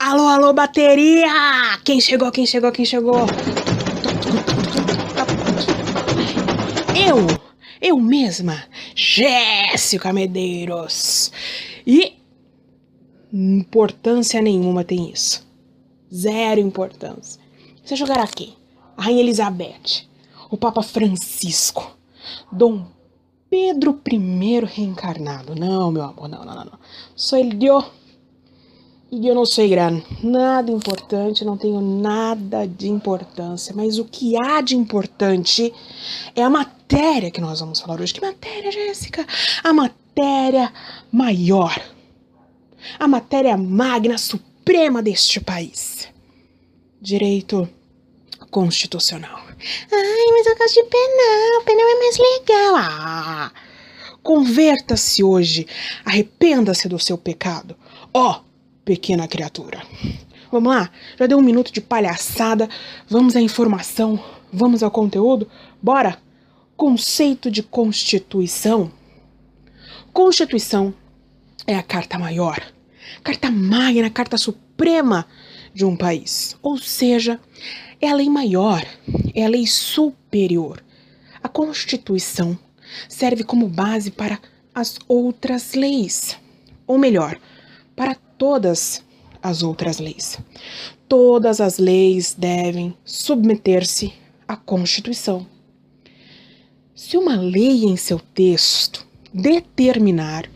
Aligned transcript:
Alô, 0.00 0.28
alô, 0.28 0.52
bateria! 0.52 1.76
Quem 1.84 2.00
chegou, 2.00 2.30
quem 2.30 2.46
chegou, 2.46 2.70
quem 2.70 2.84
chegou? 2.84 3.26
Eu, 6.94 7.26
eu 7.80 7.98
mesma, 7.98 8.62
Jéssica 8.94 10.12
Medeiros. 10.12 11.32
E 11.84 12.16
importância 13.32 14.40
nenhuma 14.40 14.84
tem 14.84 15.10
isso. 15.10 15.44
Zero 16.14 16.60
importância. 16.60 17.42
Você 17.84 17.96
jogar 17.96 18.20
aqui, 18.20 18.54
a 18.96 19.02
Rainha 19.02 19.20
Elizabeth, 19.20 20.06
o 20.48 20.56
Papa 20.56 20.80
Francisco, 20.80 21.96
Dom 22.52 22.86
Pedro 23.50 24.00
I 24.12 24.60
reencarnado. 24.64 25.56
Não, 25.56 25.90
meu 25.90 26.04
amor, 26.04 26.28
não, 26.28 26.44
não, 26.44 26.54
não. 26.54 26.64
não. 26.66 26.78
Sou 27.16 27.36
ele 27.36 27.54
e 29.10 29.26
eu 29.26 29.34
não 29.34 29.46
sou 29.46 29.66
grande, 29.66 30.04
nada 30.22 30.70
importante, 30.70 31.44
não 31.44 31.56
tenho 31.56 31.80
nada 31.80 32.66
de 32.66 32.88
importância, 32.88 33.74
mas 33.74 33.98
o 33.98 34.04
que 34.04 34.36
há 34.36 34.60
de 34.60 34.76
importante 34.76 35.72
é 36.36 36.42
a 36.42 36.50
matéria 36.50 37.30
que 37.30 37.40
nós 37.40 37.60
vamos 37.60 37.80
falar 37.80 38.00
hoje. 38.00 38.12
Que 38.12 38.20
matéria, 38.20 38.70
Jéssica? 38.70 39.26
A 39.64 39.72
matéria 39.72 40.72
maior, 41.10 41.74
a 42.98 43.08
matéria 43.08 43.56
magna 43.56 44.18
suprema 44.18 45.02
deste 45.02 45.40
país: 45.40 46.08
direito 47.00 47.66
constitucional. 48.50 49.40
Ai, 49.90 50.26
mas 50.32 50.46
eu 50.46 50.56
gosto 50.56 50.74
de 50.74 50.84
penal, 50.84 51.64
penal 51.64 51.88
é 51.88 51.98
mais 51.98 52.18
legal. 52.18 52.74
Ah! 52.76 53.52
Converta-se 54.22 55.24
hoje, 55.24 55.66
arrependa-se 56.04 56.88
do 56.88 56.98
seu 56.98 57.16
pecado. 57.16 57.74
Ó, 58.12 58.32
oh, 58.32 58.47
pequena 58.88 59.28
criatura. 59.28 59.82
Vamos 60.50 60.72
lá? 60.72 60.90
Já 61.18 61.26
deu 61.26 61.36
um 61.36 61.42
minuto 61.42 61.70
de 61.70 61.78
palhaçada. 61.78 62.70
Vamos 63.06 63.36
à 63.36 63.40
informação, 63.40 64.18
vamos 64.50 64.82
ao 64.82 64.90
conteúdo? 64.90 65.46
Bora! 65.82 66.16
Conceito 66.74 67.50
de 67.50 67.62
Constituição. 67.62 68.90
Constituição 70.10 70.94
é 71.66 71.74
a 71.76 71.82
carta 71.82 72.18
maior, 72.18 72.62
carta 73.22 73.50
magna, 73.50 74.08
carta 74.08 74.38
suprema 74.38 75.26
de 75.74 75.84
um 75.84 75.94
país. 75.94 76.56
Ou 76.62 76.78
seja, 76.78 77.38
é 78.00 78.08
a 78.08 78.14
lei 78.14 78.30
maior, 78.30 78.82
é 79.34 79.44
a 79.44 79.48
lei 79.50 79.66
superior. 79.66 80.82
A 81.42 81.48
Constituição 81.48 82.58
serve 83.06 83.44
como 83.44 83.68
base 83.68 84.10
para 84.10 84.40
as 84.74 84.98
outras 85.06 85.74
leis. 85.74 86.38
Ou 86.86 86.96
melhor, 86.96 87.38
para 87.94 88.16
todas 88.38 89.04
as 89.42 89.62
outras 89.62 89.98
leis. 89.98 90.38
Todas 91.08 91.60
as 91.60 91.78
leis 91.78 92.34
devem 92.38 92.94
submeter-se 93.04 94.12
à 94.46 94.56
Constituição. 94.56 95.46
Se 96.94 97.16
uma 97.16 97.36
lei 97.36 97.84
em 97.84 97.96
seu 97.96 98.18
texto 98.18 99.06
determinar 99.32 100.50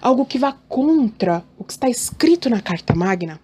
algo 0.00 0.26
que 0.26 0.38
vá 0.38 0.52
contra 0.68 1.44
o 1.58 1.64
que 1.64 1.72
está 1.72 1.88
escrito 1.88 2.48
na 2.50 2.60
Carta 2.60 2.94
Magna, 2.94 3.40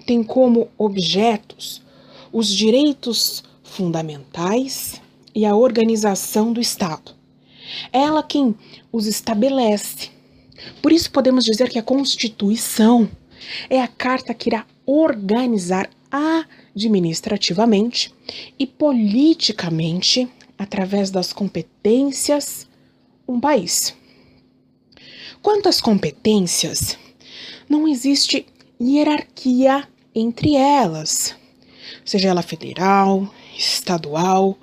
tem 0.04 0.24
como 0.24 0.68
objetos 0.76 1.80
os 2.32 2.48
direitos 2.48 3.44
fundamentais 3.62 5.00
e 5.32 5.46
a 5.46 5.54
organização 5.54 6.52
do 6.52 6.60
Estado. 6.60 7.12
É 7.92 8.00
ela 8.00 8.24
quem 8.24 8.52
os 8.90 9.06
estabelece. 9.06 10.10
Por 10.82 10.90
isso 10.90 11.12
podemos 11.12 11.44
dizer 11.44 11.68
que 11.68 11.78
a 11.78 11.84
Constituição 11.84 13.08
é 13.70 13.80
a 13.80 13.86
carta 13.86 14.34
que 14.34 14.48
irá 14.48 14.66
organizar 14.84 15.88
administrativamente 16.74 18.12
e 18.58 18.66
politicamente, 18.66 20.28
através 20.58 21.10
das 21.10 21.32
competências, 21.32 22.68
um 23.26 23.40
país. 23.40 23.94
Quanto 25.40 25.68
às 25.68 25.80
competências, 25.80 26.98
não 27.68 27.86
existe 27.86 28.46
hierarquia 28.80 29.88
entre 30.14 30.54
elas, 30.54 31.36
seja 32.04 32.28
ela 32.28 32.42
federal, 32.42 33.32
estadual 33.56 34.56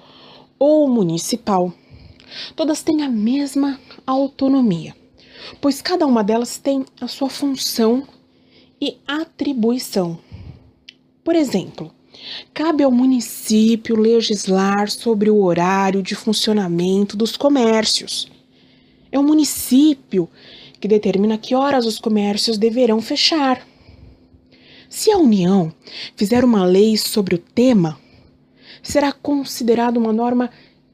ou 0.58 0.88
municipal. 0.88 1.74
Todas 2.56 2.82
têm 2.82 3.04
a 3.04 3.10
mesma 3.10 3.80
autonomia, 4.06 4.96
pois 5.60 5.82
cada 5.82 6.06
uma 6.06 6.24
delas 6.24 6.58
tem 6.58 6.86
a 7.00 7.08
sua 7.08 7.30
função 7.30 8.08
e 8.80 8.98
atribuição. 9.06 10.18
Por 11.24 11.36
exemplo, 11.36 11.94
cabe 12.54 12.84
ao 12.84 12.92
município 12.92 13.96
legislar 13.96 14.90
sobre 14.90 15.30
o 15.30 15.44
horário 15.44 16.02
de 16.02 16.16
funcionamento 16.16 17.18
dos 17.18 17.36
comércios. 17.36 18.30
É 19.12 19.20
o 19.20 19.24
município 19.24 20.30
que 20.80 20.88
determina 20.88 21.38
que 21.38 21.54
horas 21.54 21.86
os 21.86 22.00
comércios 22.00 22.58
deverão 22.58 23.02
fechar. 23.02 23.66
Se 24.90 25.12
a 25.12 25.18
União 25.18 25.74
fizer 26.16 26.44
uma 26.44 26.66
lei 26.66 26.98
sobre 26.98 27.36
o 27.36 27.38
tema, 27.38 28.00
será 28.82 29.12
considerada 29.12 30.00
uma 30.00 30.12
norma 30.12 30.50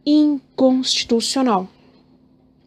inconstitucional. 0.06 1.68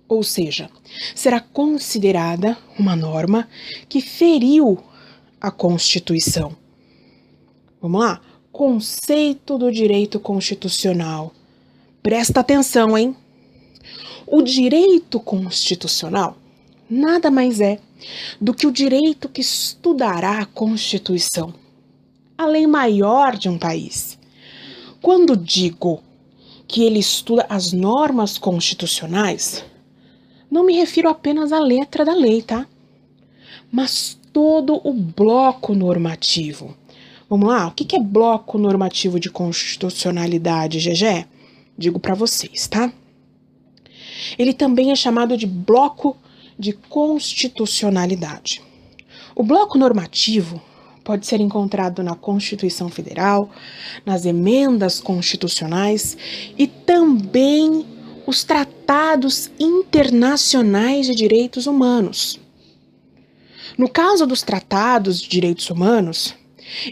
Ou 0.09 0.23
seja, 0.23 0.69
será 1.15 1.41
considerada 1.41 2.59
uma 2.79 2.97
norma 2.97 3.49
que 3.89 4.01
feriu 4.01 4.83
a 5.41 5.51
Constituição. 5.51 6.57
Vamos 7.81 8.01
lá? 8.01 8.21
Conceito 8.53 9.57
do 9.57 9.71
direito 9.71 10.19
constitucional. 10.19 11.33
Presta 12.03 12.41
atenção, 12.41 12.97
hein? 12.97 13.17
O 14.27 14.43
direito 14.43 15.19
constitucional 15.21 16.37
nada 16.91 17.31
mais 17.31 17.61
é 17.61 17.79
do 18.41 18.53
que 18.53 18.67
o 18.67 18.73
direito 18.73 19.29
que 19.29 19.41
estudará 19.41 20.41
a 20.41 20.47
Constituição, 20.47 21.55
a 22.37 22.47
lei 22.47 22.67
maior 22.67 23.37
de 23.37 23.49
um 23.49 23.57
país. 23.57 24.19
Quando 25.01 25.37
digo 25.37 26.03
que 26.67 26.83
ele 26.83 26.99
estuda 26.99 27.47
as 27.49 27.73
normas 27.73 28.37
constitucionais, 28.37 29.65
não 30.51 30.65
me 30.65 30.75
refiro 30.75 31.09
apenas 31.09 31.53
à 31.53 31.61
letra 31.61 32.05
da 32.05 32.15
lei, 32.15 32.43
tá? 32.43 32.67
Mas 33.71 34.19
todo 34.33 34.81
o 34.85 34.93
bloco 34.93 35.75
normativo 35.75 36.77
Vamos 37.31 37.49
lá? 37.49 37.69
O 37.69 37.71
que 37.71 37.95
é 37.95 38.01
bloco 38.01 38.59
normativo 38.59 39.21
de 39.21 39.31
constitucionalidade, 39.31 40.81
GG? 40.81 41.27
Digo 41.79 42.01
para 42.01 42.13
vocês, 42.13 42.67
tá? 42.67 42.93
Ele 44.37 44.53
também 44.53 44.91
é 44.91 44.97
chamado 44.97 45.37
de 45.37 45.47
bloco 45.47 46.17
de 46.59 46.73
constitucionalidade. 46.73 48.61
O 49.37 49.45
bloco 49.45 49.79
normativo 49.79 50.61
pode 51.05 51.25
ser 51.25 51.41
encontrado 51.41 52.03
na 52.03 52.17
Constituição 52.17 52.89
Federal, 52.89 53.49
nas 54.05 54.27
emendas 54.27 54.99
constitucionais 55.01 56.17
e 56.59 56.67
também 56.67 57.87
os 58.27 58.43
tratados 58.43 59.53
internacionais 59.57 61.07
de 61.07 61.15
direitos 61.15 61.69
humanos. 61.69 62.41
No 63.79 63.89
caso 63.89 64.27
dos 64.27 64.43
tratados 64.43 65.21
de 65.21 65.29
direitos 65.29 65.71
humanos, 65.71 66.35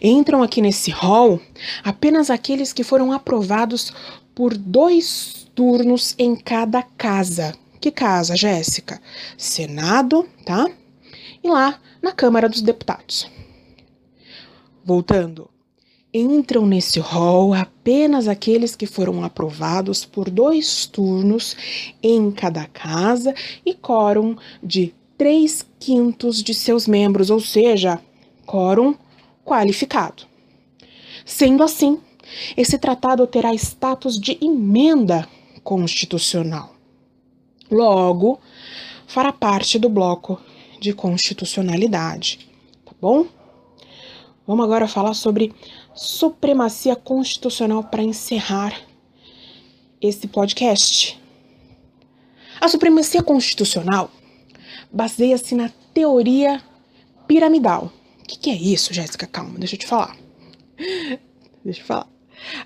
Entram 0.02 0.42
aqui 0.42 0.60
nesse 0.60 0.90
hall 0.90 1.40
apenas 1.82 2.30
aqueles 2.30 2.72
que 2.72 2.84
foram 2.84 3.12
aprovados 3.12 3.92
por 4.34 4.56
dois 4.56 5.48
turnos 5.54 6.14
em 6.18 6.36
cada 6.36 6.82
casa. 6.82 7.54
Que 7.80 7.90
casa, 7.90 8.36
Jéssica? 8.36 9.00
Senado, 9.36 10.26
tá? 10.44 10.66
E 11.42 11.48
lá 11.48 11.80
na 12.02 12.12
Câmara 12.12 12.48
dos 12.48 12.62
Deputados. 12.62 13.30
Voltando. 14.84 15.50
Entram 16.12 16.66
nesse 16.66 16.98
hall 17.00 17.52
apenas 17.52 18.28
aqueles 18.28 18.74
que 18.74 18.86
foram 18.86 19.22
aprovados 19.22 20.04
por 20.04 20.30
dois 20.30 20.86
turnos 20.86 21.54
em 22.02 22.30
cada 22.30 22.64
casa 22.64 23.34
e 23.64 23.74
quórum 23.74 24.34
de 24.62 24.94
três 25.18 25.66
quintos 25.78 26.42
de 26.42 26.54
seus 26.54 26.86
membros, 26.86 27.28
ou 27.28 27.40
seja, 27.40 28.00
quórum 28.46 28.94
qualificado. 29.48 30.24
Sendo 31.24 31.62
assim, 31.62 31.98
esse 32.54 32.78
tratado 32.78 33.26
terá 33.26 33.54
status 33.54 34.20
de 34.20 34.38
emenda 34.42 35.26
constitucional. 35.64 36.74
Logo, 37.70 38.40
fará 39.06 39.32
parte 39.32 39.78
do 39.78 39.88
bloco 39.88 40.38
de 40.78 40.92
constitucionalidade, 40.92 42.48
tá 42.84 42.92
bom? 43.00 43.26
Vamos 44.46 44.64
agora 44.64 44.86
falar 44.86 45.14
sobre 45.14 45.54
supremacia 45.94 46.94
constitucional 46.94 47.84
para 47.84 48.02
encerrar 48.02 48.78
esse 50.00 50.28
podcast. 50.28 51.20
A 52.60 52.68
supremacia 52.68 53.22
constitucional 53.22 54.10
baseia-se 54.90 55.54
na 55.54 55.70
teoria 55.92 56.62
piramidal. 57.26 57.92
O 58.28 58.30
que, 58.30 58.38
que 58.38 58.50
é 58.50 58.54
isso, 58.54 58.92
Jéssica? 58.92 59.26
Calma, 59.26 59.58
deixa 59.58 59.74
eu 59.74 59.78
te 59.78 59.86
falar. 59.86 60.14
Deixa 61.64 61.80
eu 61.80 61.86
falar. 61.86 62.06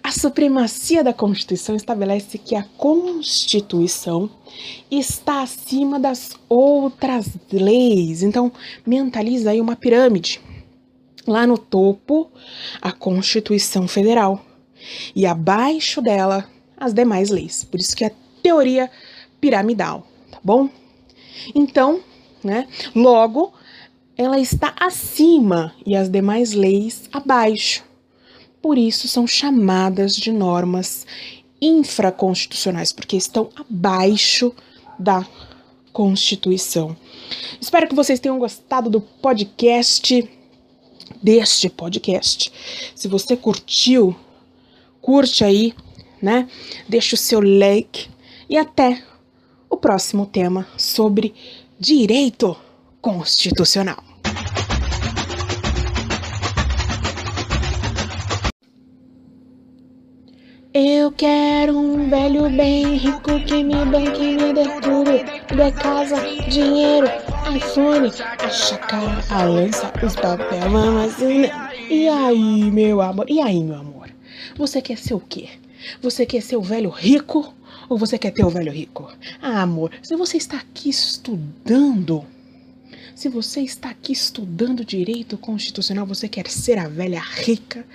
A 0.03 0.11
supremacia 0.11 1.05
da 1.05 1.13
Constituição 1.13 1.77
estabelece 1.77 2.37
que 2.37 2.57
a 2.57 2.65
Constituição 2.65 4.29
está 4.91 5.41
acima 5.41 6.01
das 6.01 6.37
outras 6.49 7.29
leis. 7.53 8.25
Então, 8.25 8.51
mentaliza 8.85 9.51
aí 9.51 9.61
uma 9.61 9.77
pirâmide. 9.77 10.41
Lá 11.29 11.47
no 11.47 11.57
topo, 11.57 12.29
a 12.81 12.91
Constituição 12.91 13.87
Federal. 13.87 14.45
E 15.15 15.25
abaixo 15.25 16.03
dela, 16.03 16.45
as 16.77 16.93
demais 16.93 17.31
leis. 17.31 17.63
Por 17.63 17.79
isso 17.79 17.95
que 17.95 18.05
é 18.05 18.11
teoria 18.43 18.91
piramidal, 19.41 20.09
tá 20.29 20.41
bom? 20.43 20.69
Então, 21.55 22.01
né? 22.43 22.67
Logo, 22.97 23.53
ela 24.17 24.39
está 24.39 24.75
acima 24.79 25.75
e 25.87 25.97
as 25.97 26.09
demais 26.09 26.53
leis 26.53 27.09
abaixo. 27.13 27.85
Por 28.61 28.79
isso 28.79 29.09
são 29.09 29.27
chamadas 29.27 30.15
de 30.15 30.31
normas 30.31 31.07
infraconstitucionais, 31.61 32.93
porque 32.93 33.17
estão 33.17 33.49
abaixo 33.57 34.53
da 34.99 35.27
Constituição. 35.93 36.97
Espero 37.61 37.89
que 37.89 37.95
vocês 37.95 38.21
tenham 38.21 38.39
gostado 38.39 38.89
do 38.89 39.01
podcast, 39.01 40.29
deste 41.23 41.69
podcast. 41.69 42.53
Se 42.95 43.09
você 43.09 43.37
curtiu, 43.37 44.17
curte 45.01 45.45
aí, 45.45 45.75
né? 46.21 46.49
Deixa 46.89 47.15
o 47.15 47.19
seu 47.19 47.41
like 47.41 48.09
e 48.49 48.57
até 48.57 49.03
o 49.69 49.77
próximo 49.77 50.27
tema 50.27 50.67
sobre 50.77 51.35
direito 51.79 52.57
constitucional. 53.03 54.03
Eu 60.73 61.13
quero 61.13 61.77
um 61.77 62.09
velho 62.09 62.49
bem 62.49 62.97
rico 62.97 63.39
que 63.45 63.63
me 63.63 63.85
banque, 63.85 64.37
me 64.37 64.55
dê 64.55 64.65
tudo, 64.81 65.11
me 65.11 65.57
dê 65.57 65.71
casa, 65.73 66.17
dinheiro, 66.49 67.09
iPhone, 67.55 68.11
a 68.39 68.49
chácara, 68.49 69.23
a 69.29 69.43
lança, 69.43 69.93
os 70.03 70.17
papéis, 70.17 70.65
mamacina. 70.65 71.71
E 71.91 72.09
aí, 72.09 72.71
meu 72.71 73.03
amor? 73.03 73.29
E 73.29 73.39
aí, 73.41 73.63
meu 73.63 73.77
amor? 73.81 74.09
Você 74.57 74.81
quer 74.81 74.97
ser 74.97 75.13
o 75.13 75.21
quê? 75.21 75.51
Você 76.01 76.25
quer 76.25 76.41
ser 76.41 76.57
o 76.57 76.63
velho 76.63 76.89
rico 76.89 77.53
ou 77.89 77.99
você 77.99 78.17
quer 78.17 78.31
ter 78.31 78.45
o 78.45 78.49
velho 78.49 78.73
rico? 78.73 79.13
Ah, 79.43 79.61
amor, 79.61 79.91
se 80.03 80.17
você 80.17 80.39
está 80.39 80.57
aqui 80.57 80.89
estudando, 80.89 82.25
se 83.23 83.29
você 83.29 83.61
está 83.61 83.89
aqui 83.89 84.13
estudando 84.13 84.85
direito 84.85 85.39
constitucional, 85.39 86.05
você 86.05 86.29
quer 86.29 86.49
ser 86.49 86.77
a 86.77 86.89
velha 86.89 87.21
rica, 87.21 87.87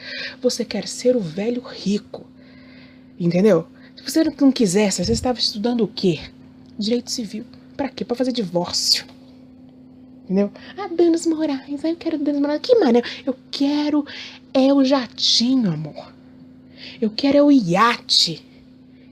você 0.41 0.63
quer 0.63 0.88
ser 0.88 1.18
o 1.18 1.19
velho 1.19 1.62
rico. 1.62 2.25
Entendeu? 3.19 3.68
Se 3.97 4.03
você 4.03 4.24
não 4.24 4.53
quisesse, 4.53 5.03
você 5.03 5.12
estava 5.12 5.38
estudando 5.38 5.83
o 5.83 5.88
quê? 5.89 6.21
Direito 6.79 7.12
civil. 7.12 7.44
Para 7.75 7.89
quê? 7.89 8.06
Para 8.06 8.15
fazer 8.15 8.31
divórcio. 8.31 9.06
Entendeu? 10.24 10.50
Ah, 10.77 10.88
danos 10.88 11.25
morais. 11.25 11.83
Ah, 11.83 11.89
eu 11.89 11.97
quero 11.97 12.18
danos 12.18 12.39
morais. 12.39 12.62
Que 12.62 12.75
maneiro. 12.75 13.06
Eu 13.25 13.35
quero 13.51 14.06
é 14.53 14.73
o 14.73 14.81
jatinho, 14.85 15.73
amor. 15.73 16.13
Eu 17.01 17.09
quero 17.09 17.38
é 17.38 17.44
o 17.44 17.51
iate. 17.51 18.45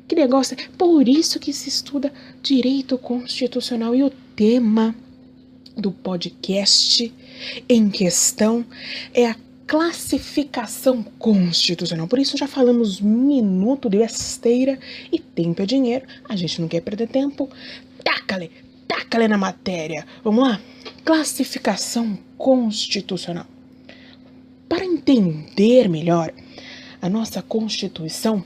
Que 0.08 0.16
negócio. 0.16 0.56
Por 0.78 1.10
isso 1.10 1.42
que 1.42 1.52
se 1.52 1.68
estuda 1.68 2.14
direito 2.42 2.98
constitucional. 2.98 3.94
E 3.94 4.02
o 4.02 4.10
tema 4.34 4.96
do 5.77 5.92
podcast 5.92 7.13
em 7.68 7.89
questão 7.89 8.66
é 9.13 9.27
a 9.27 9.36
classificação 9.68 11.04
constitucional. 11.18 12.07
Por 12.07 12.19
isso 12.19 12.38
já 12.38 12.48
falamos 12.48 13.01
minuto 13.01 13.89
de 13.89 13.98
besteira 13.98 14.80
e 15.12 15.19
tempo 15.19 15.62
é 15.62 15.66
dinheiro. 15.66 16.06
A 16.30 16.36
gente 16.36 16.62
não 16.62 16.68
quer 16.68 16.81
perder 16.81 17.07
tempo. 17.07 17.50
Taca-lhe, 18.04 18.51
taca-lhe 18.88 19.27
na 19.27 19.38
matéria. 19.38 20.06
Vamos 20.24 20.48
lá? 20.48 20.62
Classificação 21.04 22.18
constitucional. 22.38 23.48
Para 24.69 24.86
entender 24.86 25.88
melhor 25.89 26.31
a 27.01 27.10
nossa 27.10 27.42
Constituição, 27.42 28.44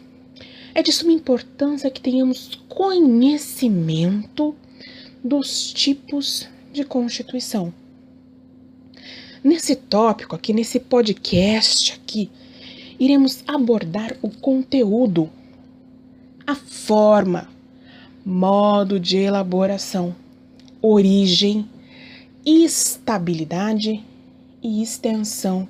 é 0.74 0.82
de 0.82 0.92
suma 0.92 1.12
importância 1.12 1.90
que 1.90 2.02
tenhamos 2.02 2.62
conhecimento 2.68 4.56
dos 5.24 5.74
tipos 5.74 6.48
de 6.80 6.86
Constituição. 6.86 7.74
Nesse 9.44 9.76
tópico 9.76 10.34
aqui, 10.34 10.54
nesse 10.54 10.80
podcast 10.80 11.92
aqui, 11.92 12.30
iremos 12.98 13.44
abordar 13.46 14.16
o 14.22 14.30
conteúdo, 14.30 15.30
a 16.48 16.56
forma, 16.56 17.50
modo 18.26 18.98
de 18.98 19.18
elaboração, 19.18 20.16
origem, 20.82 21.68
estabilidade 22.46 24.02
e 24.64 24.82
extensão 24.82 25.68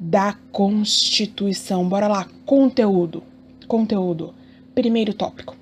da 0.00 0.32
Constituição. 0.50 1.86
Bora 1.86 2.08
lá, 2.08 2.26
conteúdo. 2.46 3.22
Conteúdo. 3.68 4.34
Primeiro 4.74 5.12
tópico. 5.12 5.54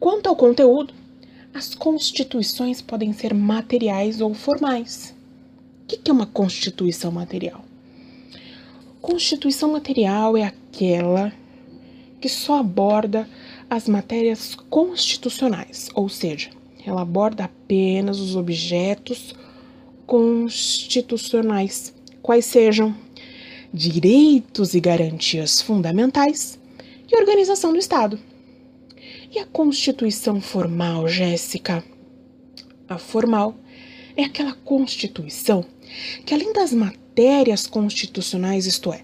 Quanto 0.00 0.28
ao 0.28 0.34
conteúdo, 0.34 0.92
as 1.58 1.74
constituições 1.74 2.80
podem 2.80 3.12
ser 3.12 3.34
materiais 3.34 4.20
ou 4.20 4.32
formais. 4.32 5.12
O 5.82 5.86
que 5.88 6.08
é 6.08 6.12
uma 6.12 6.26
constituição 6.26 7.10
material? 7.10 7.64
Constituição 9.02 9.72
material 9.72 10.36
é 10.36 10.44
aquela 10.44 11.32
que 12.20 12.28
só 12.28 12.60
aborda 12.60 13.28
as 13.68 13.88
matérias 13.88 14.54
constitucionais, 14.70 15.88
ou 15.96 16.08
seja, 16.08 16.50
ela 16.86 17.02
aborda 17.02 17.46
apenas 17.46 18.20
os 18.20 18.36
objetos 18.36 19.34
constitucionais, 20.06 21.92
quais 22.22 22.44
sejam 22.44 22.94
direitos 23.74 24.74
e 24.74 24.80
garantias 24.80 25.60
fundamentais 25.60 26.56
e 27.10 27.16
organização 27.16 27.72
do 27.72 27.80
Estado. 27.80 28.16
E 29.30 29.38
a 29.38 29.46
Constituição 29.46 30.40
formal, 30.40 31.06
Jéssica? 31.06 31.84
A 32.88 32.96
formal 32.96 33.54
é 34.16 34.24
aquela 34.24 34.54
Constituição 34.54 35.64
que 36.24 36.32
além 36.32 36.52
das 36.52 36.72
matérias 36.72 37.66
constitucionais, 37.66 38.66
isto 38.66 38.92
é, 38.92 39.02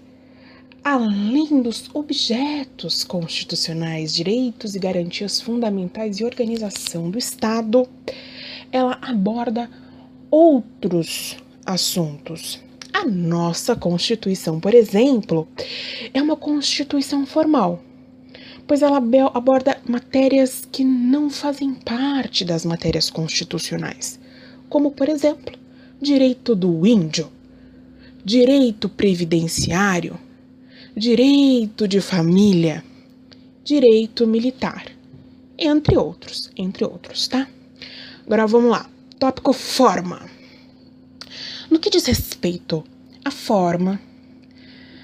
além 0.83 1.61
dos 1.61 1.89
objetos 1.93 3.03
constitucionais, 3.03 4.13
direitos 4.13 4.75
e 4.75 4.79
garantias 4.79 5.39
fundamentais 5.39 6.19
e 6.19 6.25
organização 6.25 7.09
do 7.09 7.19
Estado, 7.19 7.87
ela 8.71 8.97
aborda 9.01 9.69
outros 10.31 11.37
assuntos. 11.65 12.59
A 12.91 13.05
nossa 13.05 13.75
Constituição, 13.75 14.59
por 14.59 14.73
exemplo, 14.73 15.47
é 16.13 16.21
uma 16.21 16.35
Constituição 16.35 17.25
formal, 17.25 17.83
pois 18.67 18.81
ela 18.81 19.01
aborda 19.33 19.74
matérias 19.87 20.67
que 20.71 20.83
não 20.83 21.29
fazem 21.29 21.73
parte 21.73 22.43
das 22.43 22.65
matérias 22.65 23.09
constitucionais, 23.09 24.19
como, 24.67 24.91
por 24.91 25.07
exemplo, 25.07 25.57
direito 26.01 26.55
do 26.55 26.85
índio, 26.85 27.31
direito 28.23 28.89
previdenciário, 28.89 30.19
direito 30.95 31.87
de 31.87 32.01
família, 32.01 32.83
direito 33.63 34.25
militar, 34.25 34.91
entre 35.57 35.97
outros, 35.97 36.49
entre 36.57 36.83
outros, 36.83 37.27
tá? 37.27 37.47
Agora 38.25 38.47
vamos 38.47 38.71
lá. 38.71 38.89
Tópico 39.19 39.53
forma. 39.53 40.27
No 41.69 41.79
que 41.79 41.89
diz 41.89 42.05
respeito 42.05 42.83
à 43.23 43.31
forma, 43.31 43.99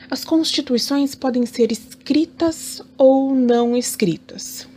as 0.10 0.26
constituições 0.26 1.16
podem 1.16 1.46
ser 1.46 1.72
escritas 1.72 2.82
ou 2.98 3.34
não 3.34 3.78
escritas. 3.78 4.68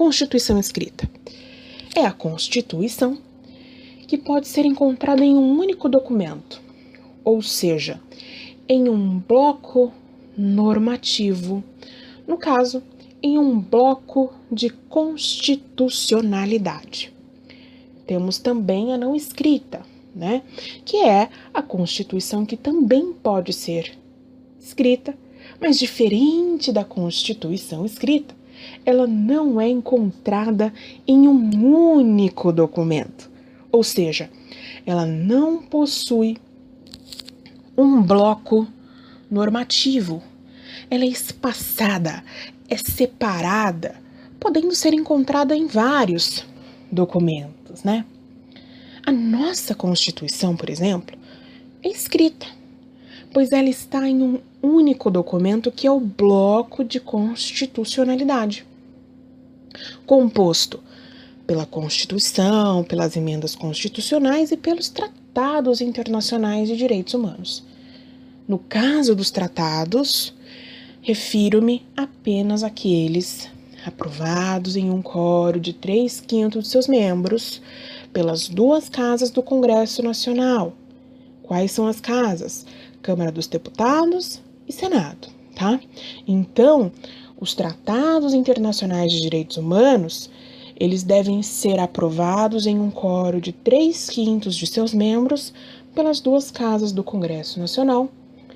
Constituição 0.00 0.58
escrita 0.58 1.06
é 1.94 2.06
a 2.06 2.12
Constituição 2.12 3.18
que 4.08 4.16
pode 4.16 4.48
ser 4.48 4.64
encontrado 4.64 5.22
em 5.22 5.34
um 5.34 5.58
único 5.58 5.90
documento, 5.90 6.58
ou 7.22 7.42
seja, 7.42 8.00
em 8.66 8.88
um 8.88 9.18
bloco 9.18 9.92
normativo, 10.34 11.62
no 12.26 12.38
caso, 12.38 12.82
em 13.22 13.36
um 13.36 13.60
bloco 13.60 14.32
de 14.50 14.70
constitucionalidade. 14.70 17.12
Temos 18.06 18.38
também 18.38 18.94
a 18.94 18.96
não 18.96 19.14
escrita, 19.14 19.82
né? 20.14 20.40
Que 20.82 20.96
é 20.96 21.28
a 21.52 21.60
Constituição 21.60 22.46
que 22.46 22.56
também 22.56 23.12
pode 23.12 23.52
ser 23.52 23.98
escrita, 24.58 25.14
mas 25.60 25.78
diferente 25.78 26.72
da 26.72 26.86
Constituição 26.86 27.84
escrita, 27.84 28.39
ela 28.84 29.06
não 29.06 29.60
é 29.60 29.68
encontrada 29.68 30.72
em 31.06 31.28
um 31.28 31.94
único 31.94 32.52
documento. 32.52 33.30
Ou 33.70 33.84
seja, 33.84 34.30
ela 34.84 35.06
não 35.06 35.62
possui 35.62 36.36
um 37.76 38.02
bloco 38.02 38.66
normativo. 39.30 40.22
Ela 40.90 41.04
é 41.04 41.08
espaçada, 41.08 42.24
é 42.68 42.76
separada, 42.76 43.94
podendo 44.38 44.74
ser 44.74 44.92
encontrada 44.92 45.54
em 45.54 45.66
vários 45.66 46.44
documentos, 46.90 47.84
né? 47.84 48.04
A 49.06 49.12
nossa 49.12 49.74
Constituição, 49.74 50.56
por 50.56 50.68
exemplo, 50.68 51.16
é 51.82 51.88
escrita, 51.88 52.46
pois 53.32 53.52
ela 53.52 53.68
está 53.68 54.08
em 54.08 54.22
um 54.22 54.40
único 54.62 55.10
documento 55.10 55.70
que 55.70 55.86
é 55.86 55.90
o 55.90 56.00
bloco 56.00 56.84
de 56.84 57.00
constitucionalidade, 57.00 58.66
composto 60.04 60.80
pela 61.46 61.66
Constituição, 61.66 62.84
pelas 62.84 63.16
emendas 63.16 63.54
constitucionais 63.54 64.52
e 64.52 64.56
pelos 64.56 64.88
tratados 64.88 65.80
internacionais 65.80 66.68
de 66.68 66.76
direitos 66.76 67.14
humanos. 67.14 67.64
No 68.46 68.58
caso 68.58 69.14
dos 69.14 69.30
tratados, 69.30 70.34
refiro-me 71.02 71.86
apenas 71.96 72.62
àqueles 72.62 73.48
aprovados 73.84 74.76
em 74.76 74.90
um 74.90 75.00
coro 75.00 75.58
de 75.58 75.72
três 75.72 76.20
quintos 76.20 76.64
de 76.64 76.68
seus 76.68 76.86
membros 76.86 77.62
pelas 78.12 78.48
duas 78.48 78.88
casas 78.88 79.30
do 79.30 79.42
Congresso 79.42 80.02
Nacional. 80.02 80.74
Quais 81.42 81.72
são 81.72 81.86
as 81.86 82.00
casas? 82.00 82.66
Câmara 83.02 83.32
dos 83.32 83.46
Deputados 83.46 84.40
e 84.68 84.72
Senado, 84.72 85.28
tá? 85.54 85.80
Então, 86.26 86.92
os 87.40 87.54
tratados 87.54 88.34
internacionais 88.34 89.10
de 89.12 89.20
direitos 89.20 89.56
humanos 89.56 90.30
eles 90.80 91.02
devem 91.02 91.42
ser 91.42 91.78
aprovados 91.78 92.66
em 92.66 92.80
um 92.80 92.90
coro 92.90 93.38
de 93.38 93.52
três 93.52 94.08
quintos 94.08 94.56
de 94.56 94.66
seus 94.66 94.94
membros 94.94 95.52
pelas 95.94 96.20
duas 96.20 96.50
casas 96.50 96.90
do 96.90 97.04
Congresso 97.04 97.60
Nacional 97.60 98.08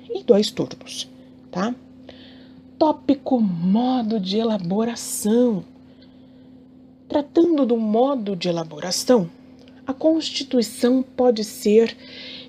e 0.09 0.23
dois 0.23 0.49
turnos, 0.49 1.07
tá? 1.51 1.75
Tópico 2.79 3.39
modo 3.39 4.19
de 4.19 4.39
elaboração. 4.39 5.63
Tratando 7.07 7.63
do 7.63 7.77
modo 7.77 8.35
de 8.35 8.49
elaboração, 8.49 9.29
a 9.85 9.93
Constituição 9.93 11.03
pode 11.03 11.43
ser 11.43 11.95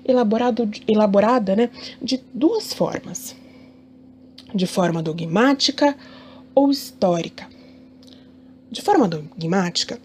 elaborado, 0.07 0.69
elaborada 0.87 1.55
né, 1.55 1.69
de 2.01 2.21
duas 2.33 2.73
formas: 2.73 3.35
de 4.53 4.65
forma 4.65 5.03
dogmática 5.03 5.95
ou 6.55 6.71
histórica. 6.71 7.47
De 8.69 8.81
forma 8.81 9.07
dogmática, 9.07 9.99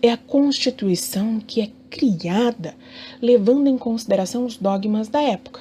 é 0.00 0.10
a 0.10 0.16
Constituição 0.16 1.40
que 1.40 1.60
é 1.60 1.70
criada 1.90 2.74
levando 3.20 3.66
em 3.66 3.76
consideração 3.76 4.46
os 4.46 4.56
dogmas 4.56 5.08
da 5.08 5.20
época, 5.20 5.60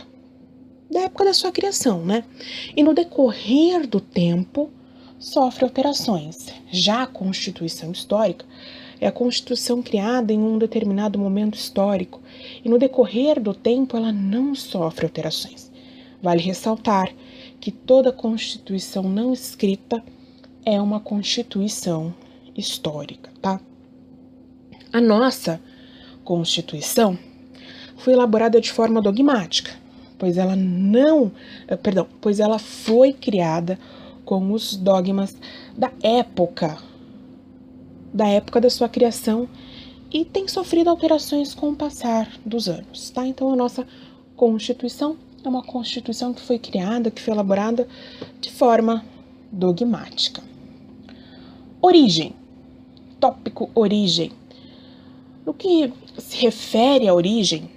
da 0.89 1.01
época 1.01 1.25
da 1.25 1.34
sua 1.34 1.51
criação, 1.51 2.06
né? 2.06 2.24
E 2.75 2.84
no 2.84 2.94
decorrer 2.94 3.86
do 3.86 4.00
tempo 4.00 4.70
sofre 5.20 5.65
alterações. 5.65 6.48
Já 6.72 7.03
a 7.03 7.08
Constituição 7.08 7.91
histórica 7.91 8.46
é 9.00 9.08
a 9.08 9.12
Constituição 9.12 9.82
criada 9.82 10.34
em 10.34 10.39
um 10.39 10.58
determinado 10.58 11.20
momento 11.20 11.56
histórico 11.56 12.22
e 12.63 12.70
no 12.70 12.77
decorrer 12.77 13.39
do 13.39 13.54
tempo 13.54 13.96
ela 13.96 14.12
não 14.12 14.56
sofre 14.56 15.06
alterações. 15.06 15.72
Vale 16.22 16.42
ressaltar 16.42 17.13
que 17.60 17.72
toda 17.72 18.12
Constituição 18.12 19.04
não 19.04 19.34
escrita 19.34 20.04
é 20.66 20.82
uma 20.82 21.00
Constituição 21.00 22.13
histórica, 22.56 23.32
tá? 23.42 23.60
A 24.92 25.00
nossa 25.00 25.62
Constituição 26.24 27.18
foi 27.98 28.13
elaborada 28.13 28.60
de 28.60 28.72
forma 28.72 29.01
dogmática, 29.01 29.72
pois 30.18 30.38
ela 30.38 30.56
não, 30.56 31.32
eh, 31.68 31.75
perdão, 31.75 32.08
pois 32.20 32.39
ela 32.39 32.60
foi 32.60 33.13
criada 33.13 33.80
com 34.25 34.51
os 34.51 34.75
dogmas 34.75 35.36
da 35.77 35.92
época, 36.01 36.77
da 38.14 38.28
época 38.28 38.62
da 38.62 38.70
sua 38.70 38.90
criação 38.90 39.48
e 40.12 40.24
tem 40.24 40.48
sofrido 40.48 40.90
alterações 40.90 41.54
com 41.54 41.70
o 41.70 41.76
passar 41.76 42.32
dos 42.46 42.68
anos, 42.68 43.10
tá? 43.10 43.26
Então 43.26 43.52
a 43.52 43.56
nossa 43.56 43.86
Constituição 44.36 45.18
é 45.44 45.50
uma 45.50 45.64
Constituição 45.64 46.34
que 46.34 46.42
foi 46.42 46.60
criada, 46.60 47.12
que 47.12 47.22
foi 47.22 47.34
elaborada 47.34 47.88
de 48.40 48.52
forma 48.52 49.04
dogmática. 49.52 50.42
Origem 51.82 52.34
tópico 53.20 53.70
origem. 53.74 54.32
No 55.46 55.54
que 55.54 55.92
se 56.18 56.38
refere 56.38 57.08
à 57.08 57.14
origem, 57.14 57.70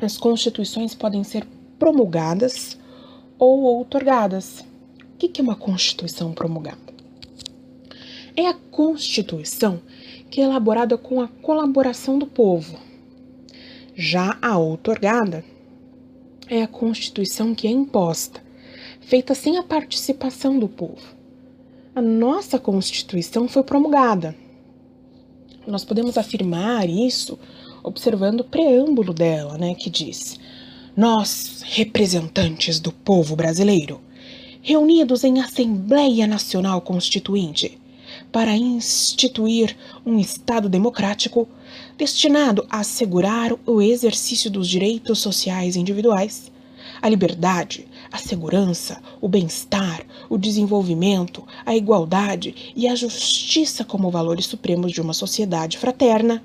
as 0.00 0.16
constituições 0.16 0.94
podem 0.94 1.22
ser 1.22 1.46
promulgadas 1.78 2.78
ou 3.38 3.62
outorgadas. 3.62 4.64
O 5.14 5.16
que 5.16 5.40
é 5.40 5.44
uma 5.44 5.56
constituição 5.56 6.32
promulgada? 6.32 6.83
É 8.36 8.46
a 8.48 8.54
constituição 8.54 9.80
que 10.30 10.40
é 10.40 10.44
elaborada 10.44 10.98
com 10.98 11.20
a 11.20 11.28
colaboração 11.28 12.18
do 12.18 12.26
povo. 12.26 12.78
Já 13.94 14.36
a 14.42 14.58
outorgada 14.58 15.44
é 16.48 16.62
a 16.62 16.68
constituição 16.68 17.54
que 17.54 17.66
é 17.66 17.70
imposta, 17.70 18.42
feita 19.00 19.34
sem 19.34 19.56
a 19.56 19.62
participação 19.62 20.58
do 20.58 20.68
povo 20.68 21.14
a 21.94 22.02
nossa 22.02 22.58
Constituição 22.58 23.46
foi 23.46 23.62
promulgada. 23.62 24.34
Nós 25.64 25.84
podemos 25.84 26.18
afirmar 26.18 26.88
isso 26.90 27.38
observando 27.84 28.40
o 28.40 28.44
preâmbulo 28.44 29.14
dela, 29.14 29.56
né, 29.56 29.76
que 29.76 29.88
diz: 29.88 30.40
Nós, 30.96 31.62
representantes 31.64 32.80
do 32.80 32.90
povo 32.90 33.36
brasileiro, 33.36 34.00
reunidos 34.60 35.22
em 35.22 35.40
Assembleia 35.40 36.26
Nacional 36.26 36.80
Constituinte, 36.80 37.78
para 38.34 38.56
instituir 38.56 39.76
um 40.04 40.18
Estado 40.18 40.68
democrático 40.68 41.46
destinado 41.96 42.66
a 42.68 42.80
assegurar 42.80 43.52
o 43.64 43.80
exercício 43.80 44.50
dos 44.50 44.68
direitos 44.68 45.20
sociais 45.20 45.76
individuais, 45.76 46.50
a 47.00 47.08
liberdade, 47.08 47.86
a 48.10 48.18
segurança, 48.18 49.00
o 49.20 49.28
bem-estar, 49.28 50.04
o 50.28 50.36
desenvolvimento, 50.36 51.46
a 51.64 51.76
igualdade 51.76 52.72
e 52.74 52.88
a 52.88 52.96
justiça 52.96 53.84
como 53.84 54.10
valores 54.10 54.46
supremos 54.46 54.90
de 54.90 55.00
uma 55.00 55.14
sociedade 55.14 55.78
fraterna, 55.78 56.42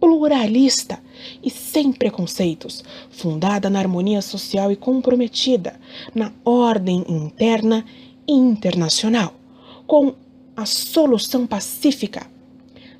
pluralista 0.00 0.98
e 1.42 1.50
sem 1.50 1.92
preconceitos, 1.92 2.82
fundada 3.10 3.68
na 3.68 3.80
harmonia 3.80 4.22
social 4.22 4.72
e 4.72 4.76
comprometida 4.76 5.78
na 6.14 6.32
ordem 6.42 7.04
interna 7.06 7.84
e 8.26 8.32
internacional, 8.32 9.34
com 9.86 10.14
a 10.60 10.66
solução 10.66 11.46
pacífica 11.46 12.26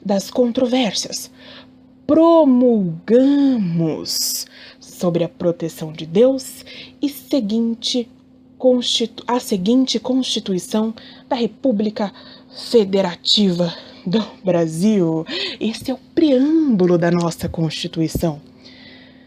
das 0.03 0.31
controvérsias. 0.31 1.31
Promulgamos 2.07 4.47
sobre 4.81 5.25
a 5.25 5.29
proteção 5.29 5.93
de 5.93 6.07
Deus 6.07 6.65
e 7.03 7.09
seguinte 7.09 8.09
a 9.27 9.41
seguinte 9.41 9.99
Constituição 9.99 10.95
da 11.27 11.37
República 11.37 12.13
Federativa 12.71 13.75
do 14.07 14.23
Brasil. 14.45 15.25
Esse 15.59 15.91
é 15.91 15.95
o 15.95 16.01
preâmbulo 16.15 16.99
da 16.99 17.11
nossa 17.11 17.49
Constituição. 17.49 18.39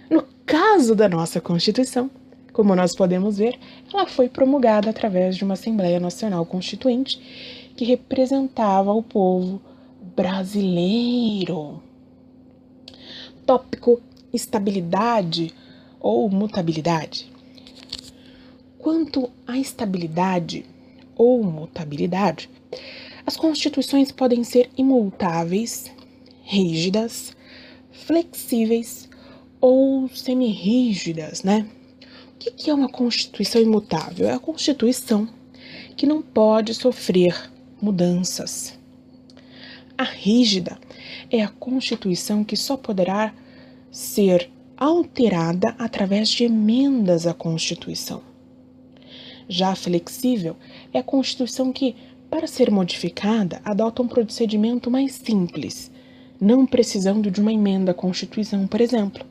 No 0.07 0.23
caso 0.45 0.93
da 0.93 1.09
nossa 1.09 1.41
Constituição, 1.41 2.11
como 2.51 2.75
nós 2.75 2.95
podemos 2.95 3.39
ver, 3.39 3.57
ela 3.91 4.05
foi 4.05 4.29
promulgada 4.29 4.91
através 4.91 5.35
de 5.35 5.43
uma 5.43 5.55
Assembleia 5.55 5.99
Nacional 5.99 6.45
Constituinte 6.45 7.19
que 7.75 7.85
representava 7.85 8.91
o 8.93 9.01
povo 9.01 9.61
brasileiro. 10.15 11.81
Tópico: 13.45 14.01
estabilidade 14.33 15.53
ou 15.99 16.29
mutabilidade. 16.29 17.31
Quanto 18.77 19.29
à 19.47 19.57
estabilidade 19.57 20.65
ou 21.15 21.43
mutabilidade, 21.43 22.49
as 23.25 23.37
constituições 23.37 24.11
podem 24.11 24.43
ser 24.43 24.69
imutáveis, 24.77 25.89
rígidas, 26.43 27.35
flexíveis 27.91 29.09
ou 29.61 30.09
semirrígidas, 30.09 31.43
né? 31.43 31.65
O 32.35 32.37
que 32.37 32.69
é 32.69 32.73
uma 32.73 32.89
Constituição 32.89 33.61
imutável? 33.61 34.27
É 34.27 34.33
a 34.33 34.39
Constituição 34.39 35.29
que 35.95 36.05
não 36.05 36.21
pode 36.21 36.73
sofrer 36.73 37.52
mudanças. 37.83 38.79
A 39.97 40.03
rígida 40.03 40.79
é 41.29 41.43
a 41.43 41.49
Constituição 41.49 42.41
que 42.41 42.55
só 42.55 42.77
poderá 42.77 43.33
ser 43.91 44.49
alterada 44.77 45.75
através 45.77 46.29
de 46.29 46.45
emendas 46.45 47.27
à 47.27 47.33
Constituição. 47.33 48.21
Já 49.49 49.71
a 49.71 49.75
flexível 49.75 50.55
é 50.93 50.99
a 50.99 51.03
Constituição 51.03 51.73
que, 51.73 51.95
para 52.29 52.47
ser 52.47 52.71
modificada, 52.71 53.61
adota 53.65 54.01
um 54.01 54.07
procedimento 54.07 54.89
mais 54.89 55.13
simples, 55.13 55.91
não 56.39 56.65
precisando 56.65 57.29
de 57.29 57.41
uma 57.41 57.51
emenda 57.51 57.91
à 57.91 57.93
Constituição, 57.93 58.65
por 58.65 58.79
exemplo, 58.79 59.25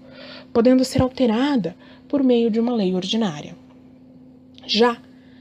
podendo 0.52 0.84
ser 0.84 1.00
alterada 1.00 1.74
por 2.06 2.22
meio 2.22 2.50
de 2.50 2.60
uma 2.60 2.74
lei 2.74 2.94
ordinária. 2.94 3.56
Já 4.66 4.98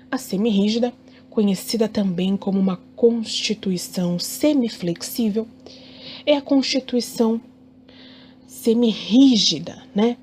a 0.10 0.18
semirrígida, 0.18 0.94
conhecida 1.30 1.88
também 1.88 2.36
como 2.36 2.60
uma 2.60 2.77
Constituição 3.01 4.20
semiflexível, 4.20 5.48
é 6.24 6.38
a 6.38 6.41
Constituição 6.41 7.41
semirrígida, 8.46 9.81
né? 9.96 10.17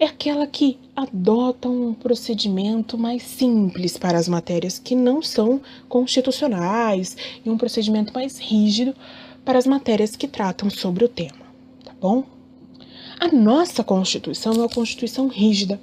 É 0.00 0.06
aquela 0.06 0.44
que 0.44 0.80
adota 0.96 1.68
um 1.68 1.94
procedimento 1.94 2.98
mais 2.98 3.22
simples 3.22 3.96
para 3.96 4.18
as 4.18 4.26
matérias 4.26 4.80
que 4.80 4.96
não 4.96 5.22
são 5.22 5.60
constitucionais 5.88 7.16
e 7.46 7.48
um 7.48 7.56
procedimento 7.56 8.12
mais 8.12 8.36
rígido 8.36 8.96
para 9.44 9.56
as 9.56 9.64
matérias 9.64 10.16
que 10.16 10.26
tratam 10.26 10.68
sobre 10.68 11.04
o 11.04 11.08
tema, 11.08 11.46
tá 11.84 11.94
bom? 12.00 12.24
A 13.20 13.28
nossa 13.28 13.84
Constituição 13.84 14.54
é 14.54 14.56
uma 14.56 14.68
Constituição 14.68 15.28
rígida, 15.28 15.80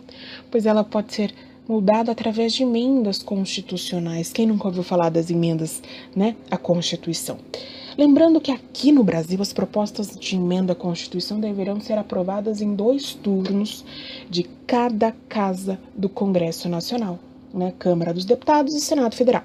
pois 0.52 0.66
ela 0.66 0.84
pode 0.84 1.14
ser 1.14 1.34
mudada 1.68 2.12
através 2.12 2.54
de 2.54 2.64
emendas 2.64 3.22
constitucionais. 3.22 4.32
Quem 4.32 4.48
nunca 4.48 4.68
ouviu 4.68 4.84
falar 4.84 5.10
das 5.10 5.30
emendas, 5.30 5.82
né, 6.16 6.36
à 6.50 6.58
Constituição? 6.58 7.38
Lembrando 7.98 8.42
que 8.42 8.52
aqui 8.52 8.92
no 8.92 9.04
Brasil 9.04 9.42
as 9.42 9.54
propostas 9.54 10.18
de 10.20 10.36
emenda 10.36 10.74
à 10.74 10.76
Constituição 10.76 11.40
deverão 11.40 11.80
ser 11.80 11.98
aprovadas 11.98 12.62
em 12.62 12.76
dois 12.76 13.14
turnos 13.14 13.86
de 14.30 14.44
cada 14.68 15.14
casa 15.30 15.80
do 15.96 16.10
Congresso 16.10 16.68
Nacional, 16.68 17.18
né, 17.54 17.74
Câmara 17.80 18.14
dos 18.14 18.26
Deputados 18.26 18.74
e 18.74 18.82
Senado 18.82 19.16
Federal, 19.16 19.44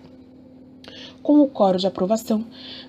com 1.22 1.40
o 1.40 1.46
coro 1.46 1.78
de 1.78 1.86
aprovação 1.86 2.44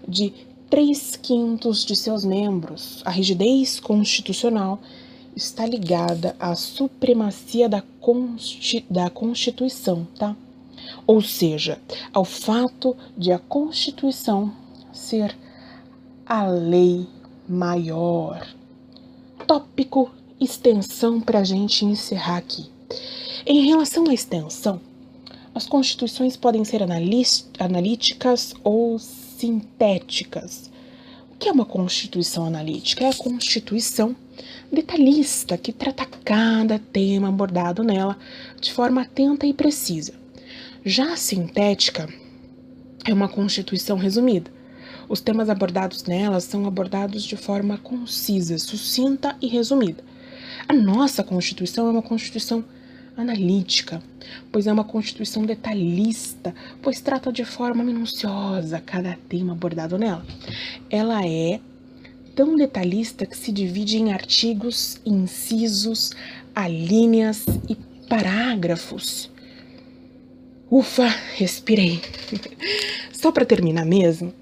de 0.08 0.34
três 0.68 1.16
quintos 1.16 1.86
de 1.86 1.96
seus 1.96 2.26
membros. 2.26 3.04
A 3.06 3.12
rigidez 3.12 3.80
constitucional 3.80 4.80
está 5.36 5.66
ligada 5.66 6.36
à 6.40 6.56
supremacia 6.56 7.70
da, 7.70 7.84
da 8.90 9.10
Constituição, 9.10 10.08
tá? 10.18 10.36
Ou 11.06 11.22
seja, 11.22 11.80
ao 12.14 12.26
fato 12.26 12.96
de 13.18 13.32
a 13.32 13.40
Constituição 13.40 14.52
ser 14.92 15.38
a 16.26 16.46
lei 16.48 17.08
maior. 17.48 18.48
Tópico 19.46 20.12
extensão 20.40 21.20
para 21.22 21.40
a 21.40 21.44
gente 21.44 21.86
encerrar 21.86 22.38
aqui. 22.38 22.70
Em 23.46 23.66
relação 23.66 24.08
à 24.10 24.14
extensão, 24.14 24.82
as 25.54 25.68
constituições 25.68 26.38
podem 26.38 26.64
ser 26.64 26.82
analíticas 27.60 28.54
ou 28.64 28.98
sintéticas. 28.98 30.72
O 31.34 31.38
que 31.38 31.50
é 31.50 31.52
uma 31.52 31.66
constituição 31.66 32.46
analítica? 32.46 33.04
É 33.04 33.10
a 33.10 33.16
constituição 33.16 34.16
detalhista 34.72 35.58
que 35.58 35.72
trata 35.72 36.06
cada 36.24 36.80
tema 36.80 37.30
abordado 37.30 37.84
nela 37.84 38.18
de 38.60 38.72
forma 38.72 39.02
atenta 39.02 39.46
e 39.46 39.54
precisa. 39.54 40.14
Já 40.84 41.14
a 41.14 41.18
sintética 41.18 42.08
é 43.06 43.14
uma 43.14 43.28
constituição 43.28 43.98
resumida 43.98 44.52
os 45.12 45.20
temas 45.20 45.50
abordados 45.50 46.06
nelas 46.06 46.46
são 46.46 46.66
abordados 46.66 47.26
de 47.26 47.36
forma 47.36 47.78
concisa, 47.78 48.58
sucinta 48.58 49.36
e 49.42 49.48
resumida. 49.48 50.02
A 50.70 50.74
nossa 50.74 51.22
Constituição 51.22 51.86
é 51.88 51.92
uma 51.92 52.02
Constituição 52.02 52.64
analítica, 53.18 54.02
pois 54.54 54.68
é 54.68 54.72
uma 54.72 54.86
Constituição 54.86 55.46
detalhista, 55.46 56.56
pois 56.82 57.02
trata 57.02 57.30
de 57.30 57.44
forma 57.44 57.84
minuciosa 57.84 58.80
cada 58.80 59.18
tema 59.28 59.52
abordado 59.52 59.98
nela. 59.98 60.26
Ela 60.90 61.28
é 61.28 61.60
tão 62.36 62.56
detalhista 62.56 63.26
que 63.26 63.38
se 63.38 63.52
divide 63.52 63.98
em 63.98 64.12
artigos, 64.12 65.00
incisos, 65.06 66.12
alíneas 66.56 67.46
e 67.70 67.76
parágrafos. 68.08 69.30
Ufa, 70.70 71.08
respirei. 71.36 72.02
Só 73.12 73.32
para 73.32 73.46
terminar 73.46 73.86
mesmo, 73.86 74.34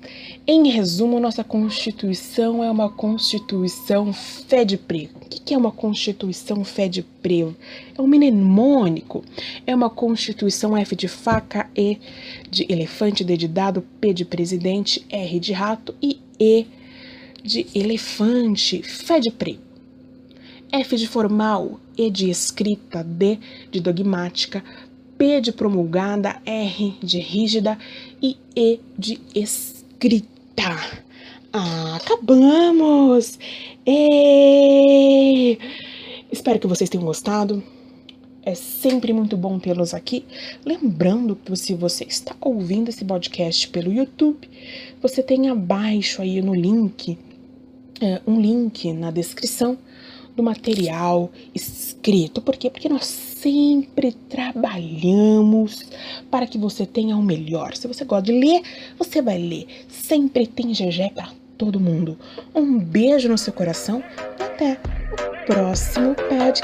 em 0.52 0.69
resumo, 0.69 1.19
nossa 1.19 1.43
Constituição 1.43 2.63
é 2.63 2.71
uma 2.71 2.89
Constituição 2.89 4.12
fé 4.13 4.65
de 4.65 4.78
prevo. 4.78 5.17
O 5.17 5.30
que 5.30 5.54
é 5.54 5.58
uma 5.58 5.71
Constituição 5.71 6.63
fé 6.63 6.88
de 6.88 7.04
prevo? 7.04 7.56
É 7.95 8.02
um 8.02 8.08
mnemônico. 8.08 9.23
É 9.67 9.75
uma 9.75 9.89
Constituição 9.89 10.75
F 10.75 10.95
de 10.95 11.08
faca, 11.08 11.69
E 11.75 11.99
de 12.49 12.65
elefante, 12.67 13.23
D 13.23 13.38
de 13.38 13.47
dado, 13.47 13.84
P 14.02 14.13
de 14.13 14.25
presidente, 14.25 15.06
R 15.10 15.39
de 15.39 15.54
rato 15.54 15.93
e 16.02 16.19
E 16.39 16.65
de 17.43 17.67
elefante. 17.73 18.82
Fé 18.84 19.19
de 19.19 19.32
prevo. 19.32 19.69
F 20.71 20.95
de 20.95 21.08
formal, 21.08 21.80
E 21.97 22.10
de 22.10 22.30
escrita, 22.30 23.04
D 23.04 23.39
de 23.71 23.80
dogmática, 23.80 24.63
P 25.17 25.41
de 25.41 25.52
promulgada, 25.52 26.41
R 26.45 26.95
de 27.02 27.19
rígida 27.19 27.78
e 28.21 28.38
E 28.56 28.80
de 28.97 29.19
escrita. 29.34 30.30
Ah, 31.52 31.95
acabamos! 31.95 33.39
E... 33.86 35.58
Espero 36.32 36.60
que 36.60 36.67
vocês 36.67 36.89
tenham 36.89 37.06
gostado. 37.06 37.63
É 38.43 38.54
sempre 38.54 39.12
muito 39.12 39.36
bom 39.36 39.58
tê-los 39.58 39.93
aqui. 39.93 40.23
Lembrando 40.63 41.36
que 41.36 41.56
se 41.56 41.73
você 41.73 42.04
está 42.04 42.36
ouvindo 42.39 42.89
esse 42.89 43.04
podcast 43.04 43.67
pelo 43.69 43.91
YouTube, 43.91 44.47
você 45.02 45.23
tem 45.23 45.49
abaixo 45.49 46.21
aí 46.21 46.41
no 46.41 46.54
link, 46.54 47.17
é, 48.01 48.21
um 48.25 48.39
link 48.39 48.91
na 48.93 49.12
descrição 49.12 49.77
do 50.35 50.43
material 50.43 51.31
escrito. 51.53 52.41
Por 52.41 52.55
quê? 52.55 52.69
Porque 52.69 52.88
nós 52.88 53.05
sempre 53.05 54.12
trabalhamos 54.12 55.85
para 56.29 56.47
que 56.47 56.57
você 56.57 56.85
tenha 56.85 57.15
o 57.15 57.21
melhor. 57.21 57.75
Se 57.75 57.88
você 57.88 58.05
gosta 58.05 58.31
de 58.31 58.39
ler, 58.39 58.62
você 58.97 59.21
vai 59.21 59.38
ler. 59.38 59.67
Sempre 59.88 60.47
tem 60.47 60.71
GG 60.71 61.12
para 61.13 61.29
todo 61.57 61.79
mundo. 61.79 62.17
Um 62.55 62.79
beijo 62.79 63.27
no 63.27 63.38
seu 63.38 63.53
coração 63.53 64.03
e 64.39 64.43
até 64.43 64.79
o 65.12 65.45
próximo 65.45 66.15
podcast. 66.15 66.63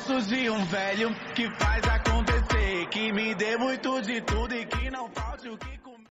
Gosto 0.00 0.22
de 0.22 0.48
um 0.48 0.64
velho 0.64 1.14
que 1.34 1.50
faz 1.58 1.84
acontecer, 1.84 2.86
que 2.90 3.12
me 3.12 3.34
dê 3.34 3.58
muito 3.58 4.00
de 4.00 4.22
tudo 4.22 4.54
e 4.54 4.64
que 4.64 4.90
não 4.90 5.10
falte 5.10 5.48
o 5.48 5.58
que 5.58 5.78
comer. 5.78 6.06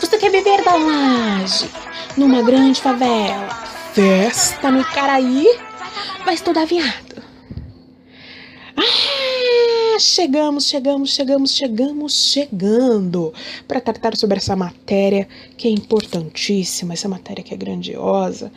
Você 0.00 0.18
quer 0.18 0.30
beber 0.32 0.64
da 0.64 0.74
laje 0.74 1.70
numa 2.16 2.42
grande 2.42 2.80
favela? 2.80 3.48
Festa 3.94 4.72
no 4.72 4.80
Icaraí? 4.80 5.46
Vai 6.24 6.34
estudar 6.34 6.66
viado. 6.66 7.22
Ah, 8.76 9.98
chegamos, 10.00 10.66
chegamos, 10.66 11.14
chegamos, 11.14 11.54
chegamos, 11.54 12.12
chegando 12.32 13.32
para 13.68 13.80
tratar 13.80 14.16
sobre 14.16 14.38
essa 14.38 14.56
matéria 14.56 15.28
que 15.56 15.68
é 15.68 15.70
importantíssima, 15.70 16.94
essa 16.94 17.08
matéria 17.08 17.44
que 17.44 17.54
é 17.54 17.56
grandiosa, 17.56 18.50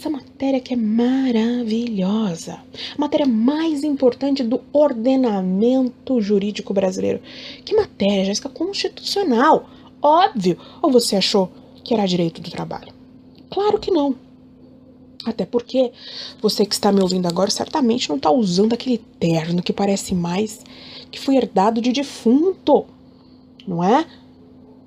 essa 0.00 0.08
matéria 0.08 0.60
que 0.60 0.72
é 0.72 0.76
maravilhosa, 0.76 2.54
a 2.54 2.98
matéria 2.98 3.26
mais 3.26 3.84
importante 3.84 4.42
do 4.42 4.62
ordenamento 4.72 6.18
jurídico 6.22 6.72
brasileiro. 6.72 7.20
Que 7.66 7.76
matéria, 7.76 8.24
Jéssica? 8.24 8.48
Constitucional. 8.48 9.68
Óbvio. 10.00 10.56
Ou 10.80 10.90
você 10.90 11.16
achou 11.16 11.52
que 11.84 11.92
era 11.92 12.06
direito 12.06 12.40
do 12.40 12.50
trabalho? 12.50 12.94
Claro 13.50 13.78
que 13.78 13.90
não. 13.90 14.16
Até 15.26 15.44
porque 15.44 15.92
você 16.40 16.64
que 16.64 16.74
está 16.74 16.90
me 16.90 17.02
ouvindo 17.02 17.26
agora 17.26 17.50
certamente 17.50 18.08
não 18.08 18.16
está 18.16 18.30
usando 18.30 18.72
aquele 18.72 18.96
terno 18.96 19.62
que 19.62 19.72
parece 19.72 20.14
mais 20.14 20.64
que 21.10 21.20
foi 21.20 21.36
herdado 21.36 21.78
de 21.78 21.92
defunto, 21.92 22.86
não 23.66 23.84
é? 23.84 24.06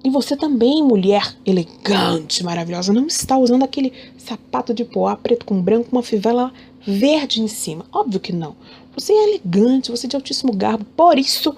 E 0.03 0.09
você 0.09 0.35
também, 0.35 0.83
mulher 0.83 1.33
elegante, 1.45 2.43
maravilhosa, 2.43 2.91
não 2.91 3.07
está 3.07 3.37
usando 3.37 3.63
aquele 3.63 3.93
sapato 4.17 4.73
de 4.73 4.83
poá 4.83 5.15
preto 5.15 5.45
com 5.45 5.61
branco, 5.61 5.89
uma 5.91 6.03
fivela 6.03 6.51
verde 6.85 7.41
em 7.41 7.47
cima. 7.47 7.85
Óbvio 7.91 8.19
que 8.19 8.33
não. 8.33 8.55
Você 8.95 9.13
é 9.13 9.29
elegante, 9.29 9.91
você 9.91 10.05
é 10.05 10.09
de 10.09 10.15
altíssimo 10.17 10.51
garbo. 10.51 10.83
Por 10.97 11.17
isso, 11.17 11.55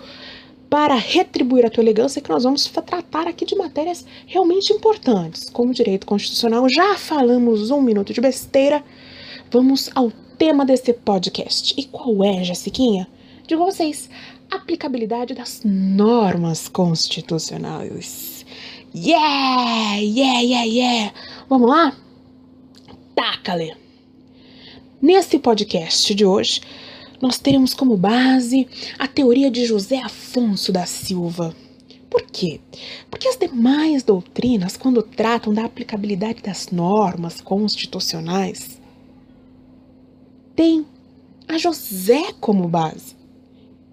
para 0.70 0.94
retribuir 0.94 1.66
a 1.66 1.70
tua 1.70 1.84
elegância 1.84 2.22
que 2.22 2.30
nós 2.30 2.44
vamos 2.44 2.66
tratar 2.66 3.28
aqui 3.28 3.46
de 3.46 3.56
matérias 3.56 4.06
realmente 4.28 4.72
importantes, 4.72 5.50
como 5.50 5.74
direito 5.74 6.06
constitucional. 6.06 6.70
Já 6.70 6.96
falamos 6.96 7.72
um 7.72 7.82
minuto 7.82 8.14
de 8.14 8.22
besteira. 8.22 8.84
Vamos 9.50 9.90
ao 9.96 10.12
tema 10.38 10.66
desse 10.66 10.94
podcast. 10.94 11.74
E 11.78 11.86
qual 11.86 12.24
é, 12.24 12.44
Jessiquinha? 12.44 13.08
Digo 13.48 13.64
a 13.64 13.72
vocês, 13.72 14.10
aplicabilidade 14.50 15.34
das 15.34 15.62
normas 15.64 16.68
constitucionais. 16.68 18.35
Yeah, 18.98 20.00
yeah, 20.00 20.40
yeah, 20.40 20.64
yeah. 20.64 21.14
Vamos 21.50 21.70
lá? 21.70 21.94
Taca-lhe! 23.14 23.76
Nesse 25.02 25.38
podcast 25.38 26.16
de 26.16 26.26
hoje, 26.26 26.62
nós 27.22 27.38
teremos 27.38 27.74
como 27.74 27.98
base 27.98 28.66
a 28.98 29.06
teoria 29.06 29.52
de 29.52 29.66
José 29.66 29.98
Afonso 29.98 30.72
da 30.72 30.86
Silva. 30.86 31.54
Por 32.10 32.22
quê? 32.22 32.62
Porque 33.12 33.28
as 33.28 33.36
demais 33.36 34.02
doutrinas, 34.02 34.78
quando 34.78 35.04
tratam 35.04 35.54
da 35.54 35.66
aplicabilidade 35.66 36.42
das 36.42 36.70
normas 36.70 37.42
constitucionais, 37.42 38.82
têm 40.56 40.86
a 41.50 41.58
José 41.58 42.32
como 42.40 42.66
base. 42.70 43.14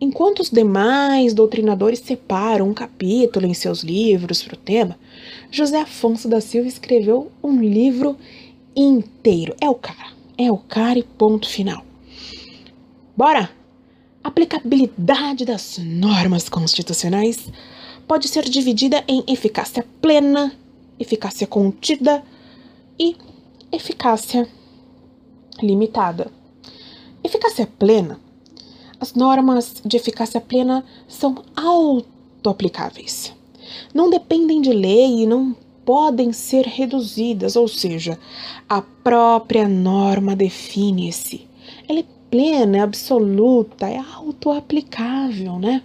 Enquanto 0.03 0.41
os 0.41 0.51
demais 0.51 1.33
doutrinadores 1.33 2.01
separam 2.01 2.69
um 2.69 2.75
capítulo 2.75 3.47
em 3.47 3.55
seus 3.55 3.85
livros 3.85 4.43
para 4.43 4.55
o 4.55 4.57
tema, 4.57 4.99
José 5.49 5.81
Afonso 5.81 6.29
da 6.29 6.41
Silva 6.41 6.67
escreveu 6.67 7.31
um 7.41 7.63
livro 7.63 8.17
inteiro. 8.75 9.55
É 9.61 9.71
o 9.71 9.77
cara, 9.77 10.11
é 10.37 10.51
o 10.51 10.59
cara 10.59 10.99
e 10.99 11.05
ponto 11.05 11.49
final. 11.49 11.85
Bora! 13.17 13.49
Aplicabilidade 14.25 15.45
das 15.45 15.79
normas 15.79 16.49
constitucionais 16.49 17.49
pode 18.05 18.27
ser 18.27 18.43
dividida 18.49 19.05
em 19.07 19.23
eficácia 19.29 19.87
plena, 20.01 20.53
eficácia 20.99 21.47
contida 21.47 22.25
e 22.99 23.17
eficácia 23.71 24.49
limitada. 25.63 26.29
Eficácia 27.23 27.69
plena. 27.79 28.19
As 29.03 29.15
normas 29.15 29.83
de 29.85 29.97
eficácia 29.97 30.41
plena 30.41 30.85
são 31.09 31.35
auto-aplicáveis. 31.57 33.35
Não 33.93 34.09
dependem 34.09 34.63
de 34.63 34.73
lei 34.73 35.23
e 35.23 35.27
não 35.27 35.57
podem 35.85 36.33
ser 36.33 36.67
reduzidas, 36.67 37.57
ou 37.57 37.67
seja, 37.67 38.17
a 38.69 38.81
própria 38.81 39.67
norma 39.67 40.37
define-se. 40.37 41.49
Ela 41.89 41.99
é 41.99 42.05
plena, 42.31 42.77
é 42.77 42.81
absoluta, 42.81 43.89
é 43.89 43.99
auto-aplicável, 43.99 45.59
né? 45.59 45.83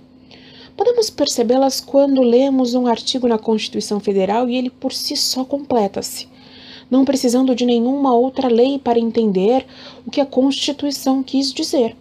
Podemos 0.77 1.09
percebê-las 1.09 1.81
quando 1.81 2.21
lemos 2.21 2.75
um 2.75 2.85
artigo 2.85 3.27
na 3.27 3.39
Constituição 3.39 3.99
Federal 3.99 4.47
e 4.47 4.55
ele 4.55 4.69
por 4.69 4.93
si 4.93 5.17
só 5.17 5.43
completa-se, 5.43 6.27
não 6.87 7.03
precisando 7.03 7.55
de 7.55 7.65
nenhuma 7.65 8.13
outra 8.13 8.47
lei 8.47 8.77
para 8.77 8.99
entender 8.99 9.65
o 10.05 10.11
que 10.11 10.21
a 10.21 10.25
Constituição 10.27 11.23
quis 11.23 11.51
dizer. 11.51 11.97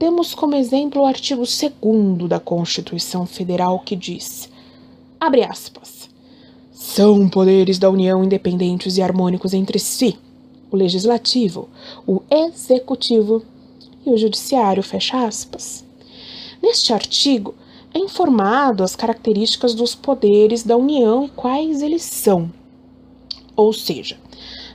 Temos 0.00 0.34
como 0.34 0.56
exemplo 0.56 1.02
o 1.02 1.04
artigo 1.04 1.42
2 1.42 2.26
da 2.26 2.40
Constituição 2.40 3.26
Federal 3.26 3.78
que 3.80 3.94
diz: 3.94 4.48
abre 5.20 5.44
aspas. 5.44 6.08
São 6.72 7.28
poderes 7.28 7.78
da 7.78 7.90
União 7.90 8.24
independentes 8.24 8.96
e 8.96 9.02
harmônicos 9.02 9.52
entre 9.52 9.78
si 9.78 10.16
o 10.70 10.76
legislativo, 10.76 11.68
o 12.06 12.22
executivo 12.30 13.42
e 14.06 14.08
o 14.08 14.16
judiciário, 14.16 14.82
fecha 14.82 15.22
aspas. 15.22 15.84
Neste 16.62 16.94
artigo 16.94 17.54
é 17.92 17.98
informado 17.98 18.82
as 18.82 18.96
características 18.96 19.74
dos 19.74 19.94
poderes 19.94 20.62
da 20.62 20.78
União 20.78 21.26
e 21.26 21.28
quais 21.28 21.82
eles 21.82 22.04
são. 22.04 22.50
Ou 23.54 23.70
seja, 23.70 24.16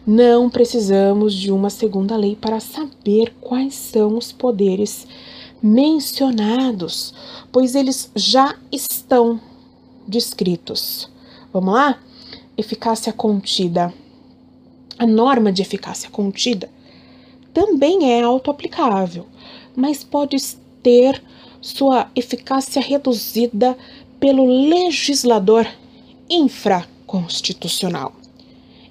não 0.06 0.50
precisamos 0.50 1.34
de 1.34 1.52
uma 1.52 1.70
segunda 1.70 2.16
lei 2.16 2.36
para 2.36 2.60
saber 2.60 3.34
quais 3.42 3.74
são 3.76 4.18
os 4.18 4.32
poderes 4.32 5.08
mencionados, 5.62 7.14
pois 7.52 7.76
eles 7.76 8.12
já 8.16 8.56
estão 8.72 9.40
descritos. 10.08 11.10
Vamos 11.52 11.74
lá? 11.74 12.00
Eficácia 12.58 13.12
contida 13.12 13.94
a 14.98 15.06
norma 15.06 15.52
de 15.52 15.62
eficácia 15.62 16.10
contida 16.10 16.70
também 17.54 18.12
é 18.12 18.22
autoaplicável, 18.22 19.26
mas 19.76 20.04
pode 20.04 20.38
ter 20.82 21.22
sua 21.62 22.10
eficácia 22.16 22.82
reduzida 22.82 23.78
pelo 24.20 24.46
legislador 24.46 25.68
infraconstitucional. 26.30 28.14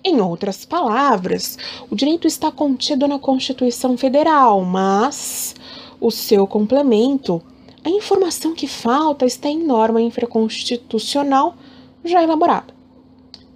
Em 0.04 0.20
outras 0.20 0.64
palavras, 0.64 1.56
o 1.90 1.96
direito 1.96 2.26
está 2.26 2.52
contido 2.52 3.08
na 3.08 3.18
Constituição 3.18 3.96
Federal, 3.96 4.62
mas 4.62 5.54
o 6.00 6.10
seu 6.10 6.46
complemento, 6.46 7.40
a 7.82 7.88
informação 7.88 8.54
que 8.54 8.68
falta, 8.68 9.24
está 9.24 9.48
em 9.48 9.64
norma 9.64 10.02
infraconstitucional 10.02 11.56
já 12.04 12.22
elaborada 12.22 12.74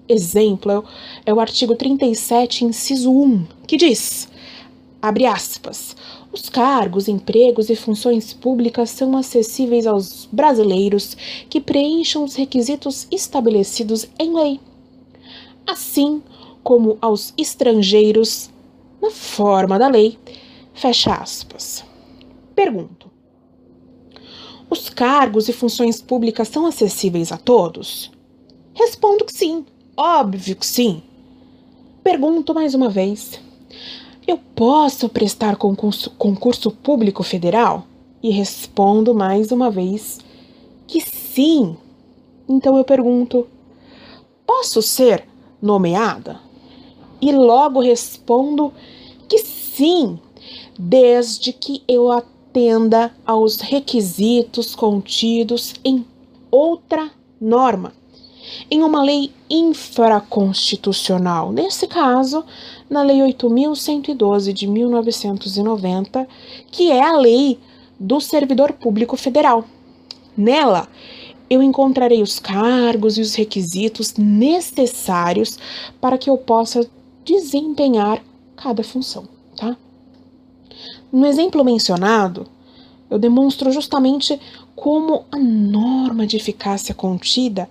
exemplo 0.09 0.85
é 1.27 1.33
o 1.33 1.41
artigo 1.41 1.75
37, 1.75 2.65
inciso 2.65 3.13
1, 3.13 3.47
que 3.67 3.77
diz: 3.77 4.29
abre 5.01 5.27
aspas. 5.27 5.95
Os 6.31 6.49
cargos, 6.51 7.09
empregos 7.09 7.71
e 7.71 7.77
funções 7.77 8.35
públicas 8.35 8.91
são 8.91 9.17
acessíveis 9.17 9.87
aos 9.87 10.29
brasileiros 10.31 11.17
que 11.49 11.61
preencham 11.61 12.23
os 12.23 12.35
requisitos 12.35 13.07
estabelecidos 13.11 14.07
em 14.19 14.35
lei, 14.35 14.61
assim 15.67 16.23
como 16.63 16.99
aos 17.01 17.33
estrangeiros 17.37 18.51
na 19.01 19.11
forma 19.11 19.79
da 19.79 19.89
lei. 19.89 20.19
Fecha 20.75 21.15
aspas. 21.15 21.85
Pergunto: 22.55 23.11
Os 24.71 24.89
cargos 24.89 25.49
e 25.49 25.53
funções 25.53 26.01
públicas 26.01 26.49
são 26.49 26.67
acessíveis 26.67 27.33
a 27.33 27.37
todos? 27.37 28.11
Respondo 28.75 29.25
que 29.25 29.33
sim. 29.33 29.65
Óbvio 29.97 30.57
que 30.57 30.67
sim. 30.67 31.03
Pergunto 32.03 32.55
mais 32.55 32.75
uma 32.75 32.89
vez: 32.89 33.41
eu 34.27 34.39
posso 34.55 35.09
prestar 35.09 35.57
concurso, 35.57 36.11
concurso 36.11 36.71
público 36.71 37.23
federal? 37.23 37.87
E 38.23 38.31
respondo 38.31 39.15
mais 39.15 39.51
uma 39.53 39.71
vez 39.71 40.19
que 40.87 41.01
sim. 41.01 41.77
Então 42.49 42.77
eu 42.77 42.85
pergunto: 42.85 43.47
posso 44.47 44.83
ser 44.83 45.27
nomeada? 45.61 46.41
E 47.21 47.33
logo 47.33 47.81
respondo 47.81 48.73
que 49.29 49.39
sim, 49.39 50.19
desde 50.79 51.53
que 51.53 51.83
eu 51.89 52.13
atenda 52.13 53.13
aos 53.27 53.61
requisitos 53.61 54.75
contidos 54.75 55.75
em 55.85 56.05
outra 56.51 57.11
norma 57.41 57.93
em 58.71 58.83
uma 58.83 59.03
lei 59.03 59.33
infraconstitucional, 59.49 61.53
nesse 61.53 61.87
caso, 61.87 62.45
na 62.89 63.03
Lei 63.03 63.19
8.112 63.19 64.53
de 64.53 64.67
1990, 64.67 66.27
que 66.71 66.91
é 66.91 67.03
a 67.03 67.17
lei 67.17 67.59
do 67.99 68.21
servidor 68.21 68.73
público 68.73 69.17
federal. 69.17 69.65
Nela, 70.37 70.89
eu 71.51 71.63
encontrarei 71.63 72.23
os 72.23 72.39
cargos 72.39 73.19
e 73.19 73.21
os 73.21 73.35
requisitos 73.35 74.15
necessários 74.17 75.59
para 76.01 76.19
que 76.19 76.31
eu 76.31 76.37
possa 76.37 76.89
desempenhar 77.29 78.25
cada 78.57 78.83
função, 78.83 79.29
tá? 79.55 79.77
No 81.13 81.27
exemplo 81.27 81.63
mencionado, 81.63 82.47
eu 83.11 83.19
demonstro 83.19 83.71
justamente 83.71 84.41
como 84.75 85.27
a 85.31 85.39
norma 85.39 86.27
de 86.27 86.39
eficácia 86.39 86.95
contida 86.95 87.69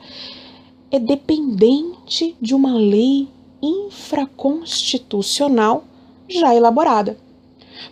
é 0.91 0.99
dependente 0.99 2.35
de 2.39 2.53
uma 2.53 2.73
lei 2.73 3.27
infraconstitucional 3.61 5.83
já 6.29 6.53
elaborada, 6.53 7.17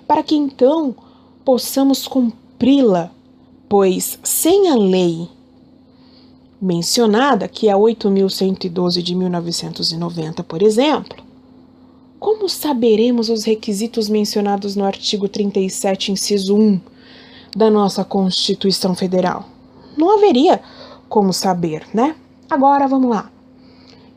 para 0.08 0.22
que 0.22 0.36
então 0.36 0.96
possamos 1.44 2.08
cumpri-la, 2.08 3.10
pois 3.68 4.20
sem 4.24 4.70
a 4.70 4.76
lei 4.76 5.28
mencionada, 6.62 7.48
que 7.48 7.68
é 7.68 7.72
a 7.72 7.78
8.112 7.78 9.02
de 9.02 9.16
1990, 9.16 10.44
por 10.44 10.62
exemplo, 10.62 11.25
como 12.20 12.48
saberemos 12.48 13.30
os 13.30 13.44
requisitos 13.44 14.10
mencionados 14.10 14.76
no 14.76 14.86
artigo 14.86 15.28
37, 15.28 16.12
inciso 16.12 16.56
1 16.56 16.80
da 17.56 17.70
nossa 17.70 18.04
Constituição 18.04 18.96
Federal? 18.96 19.48
Não 19.98 20.16
haveria 20.16 20.62
como 21.08 21.32
saber, 21.34 21.86
né? 21.94 22.16
Agora 22.50 22.88
vamos 22.88 23.10
lá. 23.10 23.32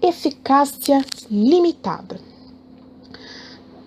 Eficácia 0.01 1.05
limitada. 1.31 2.21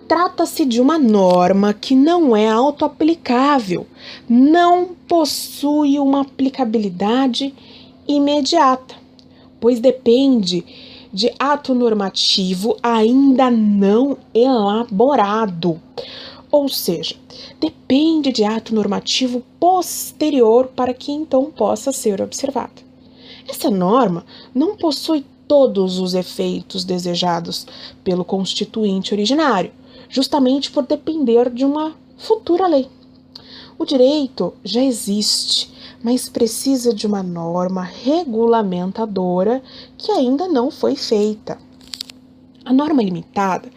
Trata-se 0.06 0.66
de 0.66 0.80
uma 0.80 0.98
norma 0.98 1.72
que 1.72 1.94
não 1.94 2.36
é 2.36 2.48
autoaplicável, 2.48 3.86
não 4.28 4.90
possui 5.08 5.98
uma 5.98 6.20
aplicabilidade 6.20 7.54
imediata, 8.06 8.94
pois 9.58 9.80
depende 9.80 10.91
de 11.12 11.32
ato 11.38 11.74
normativo 11.74 12.76
ainda 12.82 13.50
não 13.50 14.16
elaborado. 14.32 15.80
Ou 16.50 16.68
seja, 16.68 17.16
depende 17.60 18.32
de 18.32 18.44
ato 18.44 18.74
normativo 18.74 19.42
posterior 19.58 20.68
para 20.68 20.94
que 20.94 21.10
então 21.12 21.50
possa 21.50 21.92
ser 21.92 22.20
observada. 22.20 22.82
Essa 23.48 23.70
norma 23.70 24.24
não 24.54 24.76
possui 24.76 25.24
todos 25.48 25.98
os 25.98 26.14
efeitos 26.14 26.84
desejados 26.84 27.66
pelo 28.04 28.24
constituinte 28.24 29.12
originário, 29.12 29.72
justamente 30.08 30.70
por 30.70 30.86
depender 30.86 31.50
de 31.50 31.64
uma 31.64 31.94
futura 32.16 32.66
lei. 32.66 32.88
O 33.78 33.84
direito 33.84 34.54
já 34.64 34.82
existe, 34.82 35.71
mas 36.02 36.28
precisa 36.28 36.94
de 36.94 37.06
uma 37.06 37.22
norma 37.22 37.82
regulamentadora 37.82 39.62
que 39.96 40.10
ainda 40.10 40.48
não 40.48 40.70
foi 40.70 40.96
feita. 40.96 41.58
A 42.64 42.72
norma 42.72 43.02
limitada 43.02 43.68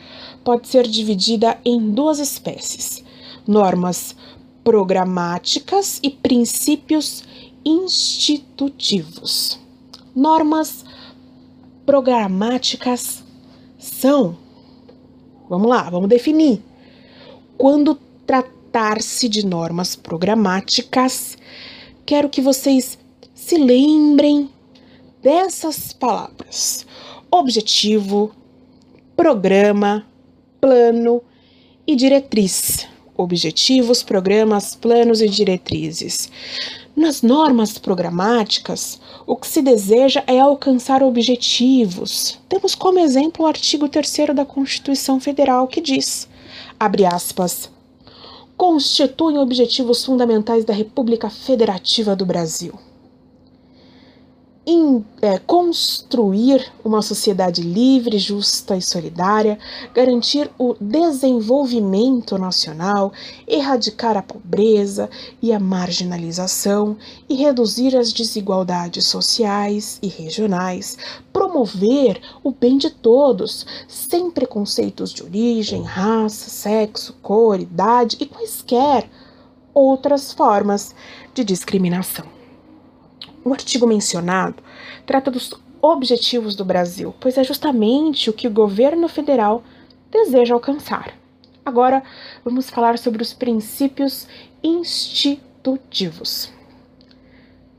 pode 0.44 0.68
ser 0.68 0.88
dividida 0.88 1.58
em 1.64 1.92
duas 1.92 2.20
espécies: 2.20 3.04
normas 3.48 4.16
programáticas 4.64 6.00
e 6.02 6.10
princípios 6.10 7.24
institutivos. 7.64 9.60
Normas 10.16 10.86
programáticas 11.86 13.24
são 13.78 14.38
Vamos 15.48 15.68
lá, 15.68 15.84
vamos 15.90 16.10
definir. 16.10 16.62
Quando 17.58 18.00
tratar-se 18.26 19.30
de 19.30 19.46
normas 19.46 19.96
programáticas, 19.96 21.38
quero 22.06 22.30
que 22.30 22.42
vocês 22.42 22.98
se 23.34 23.58
lembrem 23.58 24.50
dessas 25.22 25.92
palavras: 25.92 26.86
objetivo, 27.32 28.32
programa, 29.16 30.06
plano 30.62 31.22
e 31.88 31.96
diretriz. 31.96 32.88
Objetivos, 33.18 34.04
programas, 34.04 34.76
planos 34.76 35.22
e 35.22 35.30
diretrizes. 35.30 36.30
Nas 36.94 37.22
normas 37.22 37.78
programáticas, 37.78 39.00
o 39.26 39.38
que 39.38 39.48
se 39.48 39.62
deseja 39.62 40.22
é 40.28 40.38
alcançar 40.38 41.02
objetivos. 41.02 42.38
Temos 42.50 42.76
como 42.76 43.00
exemplo 43.00 43.46
o 43.46 43.48
artigo 43.48 43.88
3 43.88 44.36
da 44.36 44.44
Constituição 44.44 45.18
Federal 45.22 45.66
que 45.66 45.80
diz, 45.80 46.28
abre 46.78 47.06
aspas, 47.06 47.70
constituem 48.58 49.38
objetivos 49.38 50.04
fundamentais 50.06 50.64
da 50.66 50.74
República 50.74 51.30
Federativa 51.30 52.16
do 52.16 52.26
Brasil 52.26 52.74
in, 54.66 55.04
é, 55.22 55.38
construir 55.38 56.72
uma 56.84 57.02
sociedade 57.02 57.62
livre, 57.62 58.18
justa 58.18 58.76
e 58.76 58.82
solidária, 58.82 59.60
garantir 59.94 60.50
o 60.58 60.76
desenvolvimento 60.80 62.38
nacional, 62.38 63.14
erradicar 63.48 64.18
a 64.18 64.24
pobreza 64.24 65.10
e 65.42 65.54
a 65.54 65.60
marginalização 65.60 66.98
e 67.30 67.36
reduzir 67.36 67.96
as 67.96 68.12
desigualdades 68.12 69.06
sociais 69.06 70.00
e 70.02 70.08
regionais, 70.08 70.98
promover 71.32 72.20
o 72.44 72.52
bem 72.52 72.78
de 72.78 72.90
todos, 72.90 73.66
sem 73.88 74.32
preconceitos 74.32 75.14
de 75.14 75.22
origem, 75.22 75.84
raça, 75.84 76.50
sexo, 76.50 77.14
cor, 77.22 77.60
idade 77.60 78.18
e 78.20 78.26
quaisquer 78.26 79.10
outras 79.74 80.32
formas 80.32 80.96
de 81.34 81.44
discriminação. 81.44 82.35
O 83.46 83.54
artigo 83.54 83.86
mencionado 83.86 84.56
trata 85.06 85.30
dos 85.30 85.54
objetivos 85.80 86.56
do 86.56 86.66
Brasil, 86.66 87.14
pois 87.20 87.38
é 87.38 87.44
justamente 87.44 88.28
o 88.28 88.34
que 88.34 88.48
o 88.48 88.52
governo 88.52 89.08
federal 89.08 89.64
deseja 90.10 90.56
alcançar. 90.56 91.14
Agora 91.64 92.02
vamos 92.44 92.72
falar 92.72 92.98
sobre 92.98 93.22
os 93.22 93.34
princípios 93.34 94.28
institutivos. 94.64 96.52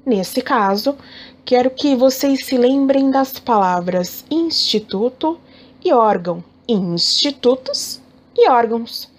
Nesse 0.05 0.41
caso, 0.41 0.97
quero 1.45 1.71
que 1.71 1.97
vocês 1.97 2.47
se 2.47 2.57
lembrem 2.57 3.11
das 3.11 3.41
palavras 3.41 4.25
instituto 4.31 5.37
e 5.85 5.93
órgão, 5.93 6.45
institutos 6.69 8.01
e 8.37 8.49
órgãos 8.49 9.11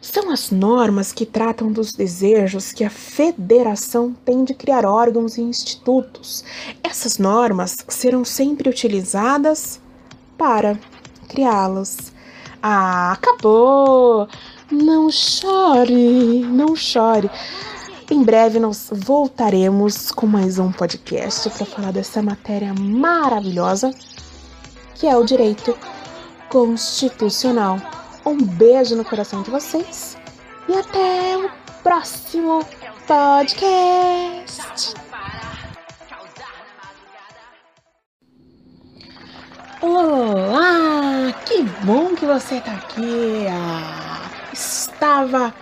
são 0.00 0.30
as 0.30 0.50
normas 0.50 1.12
que 1.12 1.26
tratam 1.26 1.72
dos 1.72 1.92
desejos 1.92 2.72
que 2.72 2.84
a 2.84 2.90
federação 2.90 4.14
tem 4.24 4.44
de 4.44 4.54
criar 4.54 4.84
órgãos 4.84 5.36
e 5.36 5.42
institutos. 5.42 6.44
Essas 6.82 7.18
normas 7.18 7.76
serão 7.88 8.24
sempre 8.24 8.68
utilizadas 8.68 9.80
para 10.36 10.78
criá-los. 11.28 12.12
Ah, 12.62 13.12
acabou! 13.12 14.28
Não 14.70 15.10
chore, 15.10 16.44
não 16.44 16.76
chore. 16.76 17.30
Em 18.10 18.22
breve 18.22 18.58
nós 18.58 18.88
voltaremos 18.92 20.10
com 20.10 20.26
mais 20.26 20.58
um 20.58 20.72
podcast 20.72 21.50
para 21.50 21.66
falar 21.66 21.92
dessa 21.92 22.22
matéria 22.22 22.72
maravilhosa 22.74 23.90
que 24.94 25.06
é 25.06 25.16
o 25.16 25.24
direito 25.24 25.76
constitucional. 26.48 27.78
Um 28.28 28.36
beijo 28.36 28.94
no 28.94 29.06
coração 29.06 29.42
de 29.42 29.50
vocês 29.50 30.18
e 30.68 30.74
até 30.74 31.38
o 31.38 31.50
próximo 31.82 32.62
podcast. 33.06 34.92
Olá, 39.80 41.32
que 41.46 41.62
bom 41.86 42.14
que 42.14 42.26
você 42.26 42.56
está 42.56 42.74
aqui. 42.74 43.46
Ah, 43.50 44.30
estava 44.52 45.54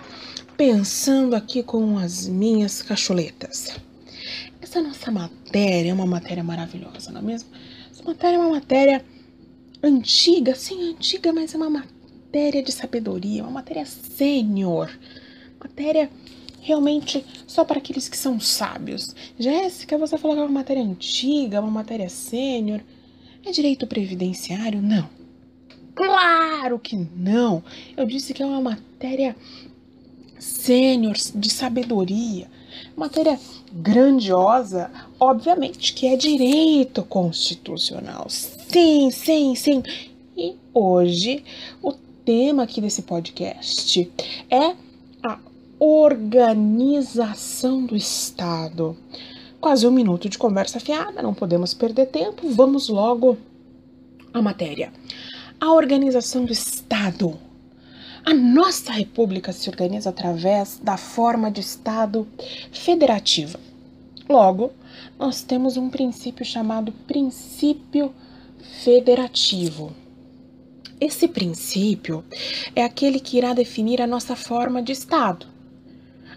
pensando 0.57 1.37
aqui 1.37 1.63
com 1.63 1.97
as 1.97 2.27
minhas 2.27 2.81
cacholetas. 2.81 3.79
Essa 4.61 4.81
nossa 4.81 5.09
matéria 5.09 5.91
é 5.91 5.93
uma 5.93 6.05
matéria 6.05 6.43
maravilhosa, 6.43 7.13
não 7.13 7.21
é 7.21 7.23
mesmo? 7.23 7.49
Essa 7.89 8.03
matéria 8.03 8.35
é 8.35 8.39
uma 8.39 8.49
matéria 8.49 9.05
antiga, 9.81 10.53
sim, 10.53 10.89
antiga, 10.89 11.31
mas 11.31 11.53
é 11.53 11.57
uma 11.57 11.69
matéria 11.69 11.96
matéria 12.27 12.61
de 12.61 12.71
sabedoria, 12.73 13.41
uma 13.41 13.51
matéria 13.51 13.85
sênior, 13.85 14.91
matéria 15.59 16.09
realmente 16.61 17.25
só 17.47 17.63
para 17.63 17.77
aqueles 17.77 18.09
que 18.09 18.17
são 18.17 18.39
sábios. 18.39 19.15
Jéssica, 19.39 19.97
você 19.97 20.17
falou 20.17 20.35
que 20.35 20.41
é 20.41 20.45
uma 20.45 20.51
matéria 20.51 20.83
antiga, 20.83 21.61
uma 21.61 21.71
matéria 21.71 22.09
sênior. 22.09 22.81
É 23.45 23.51
direito 23.51 23.87
previdenciário? 23.87 24.81
Não. 24.81 25.09
Claro 25.95 26.77
que 26.77 26.97
não. 27.15 27.63
Eu 27.95 28.05
disse 28.05 28.33
que 28.33 28.43
é 28.43 28.45
uma 28.45 28.61
matéria 28.61 29.35
sênior 30.37 31.15
de 31.15 31.49
sabedoria, 31.49 32.47
matéria 32.95 33.39
grandiosa, 33.71 34.91
obviamente 35.19 35.93
que 35.93 36.07
é 36.07 36.17
direito 36.17 37.03
constitucional. 37.03 38.27
Sim, 38.29 39.09
sim, 39.09 39.55
sim. 39.55 39.81
E 40.35 40.55
hoje 40.73 41.43
o 41.81 41.93
tema 42.27 42.63
aqui 42.63 42.81
desse 42.81 43.03
podcast 43.03 44.11
é 44.49 44.75
a 45.25 45.39
organização 45.79 47.85
do 47.85 47.95
Estado. 47.95 48.97
Quase 49.61 49.87
um 49.87 49.91
minuto 49.91 50.27
de 50.27 50.37
conversa 50.37 50.77
fiada, 50.77 51.23
não 51.23 51.33
podemos 51.33 51.73
perder 51.73 52.07
tempo, 52.07 52.49
vamos 52.49 52.89
logo 52.89 53.37
à 54.33 54.41
matéria. 54.41 54.91
A 55.57 55.71
organização 55.71 56.43
do 56.43 56.51
Estado. 56.51 57.39
A 58.25 58.33
nossa 58.33 58.91
república 58.91 59.53
se 59.53 59.69
organiza 59.69 60.09
através 60.09 60.81
da 60.83 60.97
forma 60.97 61.49
de 61.49 61.61
Estado 61.61 62.27
federativa. 62.73 63.57
Logo, 64.27 64.73
nós 65.17 65.43
temos 65.43 65.77
um 65.77 65.89
princípio 65.89 66.43
chamado 66.43 66.91
princípio 67.07 68.13
federativo. 68.83 69.95
Esse 70.99 71.27
princípio 71.27 72.25
é 72.75 72.83
aquele 72.83 73.19
que 73.19 73.37
irá 73.37 73.53
definir 73.53 74.01
a 74.01 74.07
nossa 74.07 74.35
forma 74.35 74.81
de 74.81 74.91
Estado. 74.91 75.45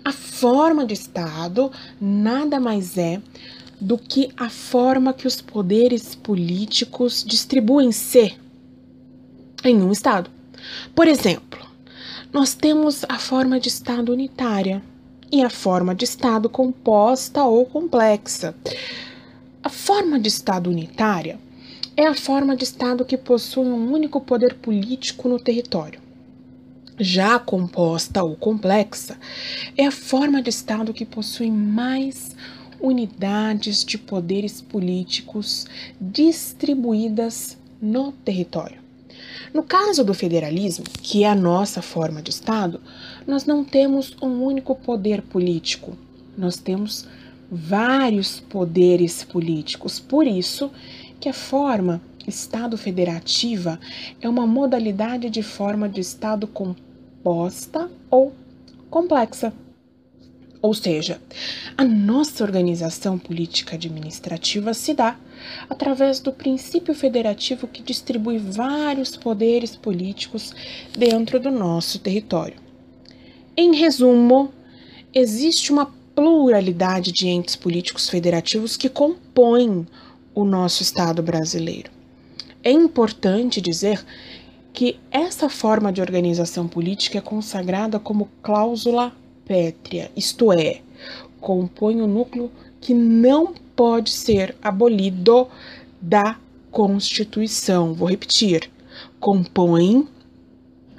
A 0.04 0.12
forma 0.12 0.84
de 0.84 0.92
Estado 0.92 1.72
nada 1.98 2.60
mais 2.60 2.98
é 2.98 3.22
do 3.80 3.96
que 3.96 4.30
a 4.36 4.50
forma 4.50 5.14
que 5.14 5.26
os 5.26 5.40
poderes 5.40 6.14
políticos 6.14 7.24
distribuem-se 7.26 8.36
em 9.64 9.80
um 9.80 9.90
Estado. 9.90 10.30
Por 10.94 11.08
exemplo, 11.08 11.66
nós 12.30 12.52
temos 12.52 13.02
a 13.08 13.18
forma 13.18 13.58
de 13.58 13.68
Estado 13.68 14.12
unitária 14.12 14.82
e 15.32 15.42
a 15.42 15.48
forma 15.48 15.94
de 15.94 16.04
Estado 16.04 16.50
composta 16.50 17.42
ou 17.44 17.64
complexa. 17.64 18.54
A 19.62 19.70
forma 19.70 20.20
de 20.20 20.28
Estado 20.28 20.68
unitária 20.68 21.38
é 22.00 22.06
a 22.06 22.14
forma 22.14 22.56
de 22.56 22.64
Estado 22.64 23.04
que 23.04 23.18
possui 23.18 23.66
um 23.66 23.92
único 23.92 24.22
poder 24.22 24.54
político 24.54 25.28
no 25.28 25.38
território. 25.38 26.00
Já 26.98 27.38
composta 27.38 28.22
ou 28.22 28.34
complexa 28.36 29.18
é 29.76 29.84
a 29.84 29.90
forma 29.90 30.40
de 30.40 30.48
Estado 30.48 30.94
que 30.94 31.04
possui 31.04 31.50
mais 31.50 32.34
unidades 32.80 33.84
de 33.84 33.98
poderes 33.98 34.62
políticos 34.62 35.66
distribuídas 36.00 37.58
no 37.82 38.12
território. 38.12 38.80
No 39.52 39.62
caso 39.62 40.02
do 40.02 40.14
federalismo, 40.14 40.86
que 41.02 41.24
é 41.24 41.28
a 41.28 41.34
nossa 41.34 41.82
forma 41.82 42.22
de 42.22 42.30
Estado, 42.30 42.80
nós 43.26 43.44
não 43.44 43.62
temos 43.62 44.16
um 44.22 44.42
único 44.42 44.74
poder 44.74 45.20
político, 45.20 45.98
nós 46.34 46.56
temos 46.56 47.06
vários 47.50 48.40
poderes 48.40 49.24
políticos. 49.24 49.98
Por 49.98 50.26
isso 50.26 50.70
que 51.20 51.28
a 51.28 51.34
forma 51.34 52.00
Estado 52.26 52.76
federativa 52.78 53.78
é 54.20 54.28
uma 54.28 54.46
modalidade 54.46 55.28
de 55.28 55.42
forma 55.42 55.88
de 55.88 56.00
Estado 56.00 56.46
composta 56.46 57.90
ou 58.10 58.32
complexa. 58.88 59.52
Ou 60.62 60.74
seja, 60.74 61.20
a 61.76 61.84
nossa 61.84 62.44
organização 62.44 63.18
política 63.18 63.76
administrativa 63.76 64.74
se 64.74 64.92
dá 64.92 65.16
através 65.68 66.20
do 66.20 66.32
princípio 66.32 66.94
federativo 66.94 67.66
que 67.66 67.82
distribui 67.82 68.38
vários 68.38 69.16
poderes 69.16 69.74
políticos 69.74 70.54
dentro 70.96 71.40
do 71.40 71.50
nosso 71.50 71.98
território. 71.98 72.58
Em 73.56 73.74
resumo, 73.74 74.52
existe 75.14 75.72
uma 75.72 75.86
pluralidade 76.14 77.10
de 77.10 77.28
entes 77.28 77.56
políticos 77.56 78.10
federativos 78.10 78.76
que 78.76 78.90
compõem 78.90 79.86
o 80.40 80.44
nosso 80.44 80.82
Estado 80.82 81.22
brasileiro. 81.22 81.90
É 82.62 82.70
importante 82.70 83.60
dizer 83.60 84.04
que 84.72 84.98
essa 85.10 85.48
forma 85.48 85.92
de 85.92 86.00
organização 86.00 86.68
política 86.68 87.18
é 87.18 87.20
consagrada 87.20 87.98
como 87.98 88.28
cláusula 88.42 89.12
pétrea, 89.44 90.10
isto 90.16 90.52
é, 90.52 90.80
compõe 91.40 92.00
o 92.00 92.06
núcleo 92.06 92.50
que 92.80 92.94
não 92.94 93.52
pode 93.74 94.10
ser 94.10 94.56
abolido 94.62 95.48
da 96.00 96.38
Constituição. 96.70 97.94
Vou 97.94 98.08
repetir: 98.08 98.70
compõe 99.18 100.08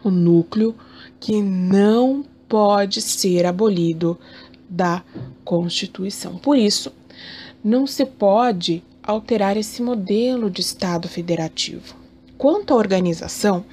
o 0.04 0.10
núcleo 0.10 0.75
que 1.19 1.41
não 1.41 2.25
pode 2.49 3.01
ser 3.01 3.45
abolido 3.45 4.19
da 4.69 5.04
Constituição. 5.45 6.38
Por 6.38 6.58
isso, 6.58 6.91
não 7.63 7.88
se 7.88 8.06
pode 8.06 8.84
alterar 9.04 9.58
esse 9.58 9.82
modelo 9.82 10.50
de 10.50 10.62
Estado 10.62 11.08
federativo. 11.08 11.96
Quanto 12.38 12.74
à 12.74 12.78
organização, 12.78 13.66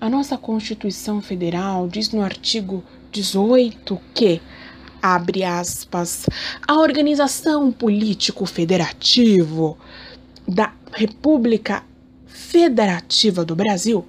a 0.00 0.08
nossa 0.08 0.36
Constituição 0.36 1.20
Federal 1.20 1.88
diz 1.88 2.10
no 2.12 2.22
artigo 2.22 2.84
18 3.10 4.00
que, 4.14 4.40
abre 5.02 5.44
aspas, 5.44 6.26
a 6.66 6.78
organização 6.78 7.72
político 7.72 8.46
federativo 8.46 9.76
da 10.46 10.72
República 10.92 11.84
Federativa 12.26 13.44
do 13.44 13.54
Brasil 13.54 14.04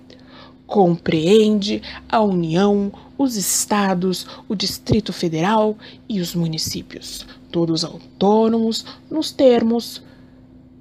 compreende 0.65 1.81
a 2.07 2.21
União, 2.21 2.91
os 3.17 3.35
estados, 3.35 4.27
o 4.47 4.55
Distrito 4.55 5.11
Federal 5.11 5.75
e 6.07 6.21
os 6.21 6.35
municípios, 6.35 7.25
todos 7.51 7.83
autônomos 7.83 8.85
nos 9.09 9.31
termos 9.31 10.03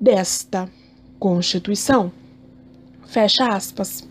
desta 0.01 0.69
Constituição. 1.19 2.13
Fecha 3.07 3.49
aspas. 3.49 4.07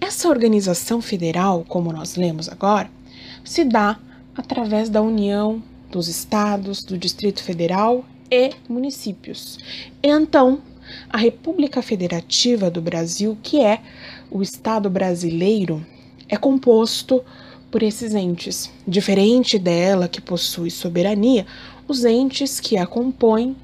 Essa 0.00 0.28
organização 0.28 1.02
federal, 1.02 1.64
como 1.68 1.92
nós 1.92 2.16
lemos 2.16 2.48
agora, 2.48 2.90
se 3.44 3.64
dá 3.64 3.98
através 4.34 4.88
da 4.88 5.02
união 5.02 5.62
dos 5.90 6.08
estados, 6.08 6.82
do 6.82 6.96
Distrito 6.96 7.42
Federal 7.42 8.04
e 8.30 8.52
municípios. 8.68 9.58
Então, 10.02 10.62
a 11.08 11.18
República 11.18 11.82
Federativa 11.82 12.70
do 12.70 12.80
Brasil, 12.80 13.36
que 13.42 13.60
é 13.60 13.80
o 14.30 14.40
Estado 14.42 14.88
brasileiro, 14.88 15.84
é 16.28 16.36
composto 16.36 17.22
por 17.70 17.82
esses 17.82 18.14
entes. 18.14 18.70
Diferente 18.86 19.58
dela, 19.58 20.08
que 20.08 20.20
possui 20.20 20.70
soberania, 20.70 21.46
os 21.86 22.04
entes 22.04 22.60
que 22.60 22.76
a 22.76 22.86
compõem 22.86 23.56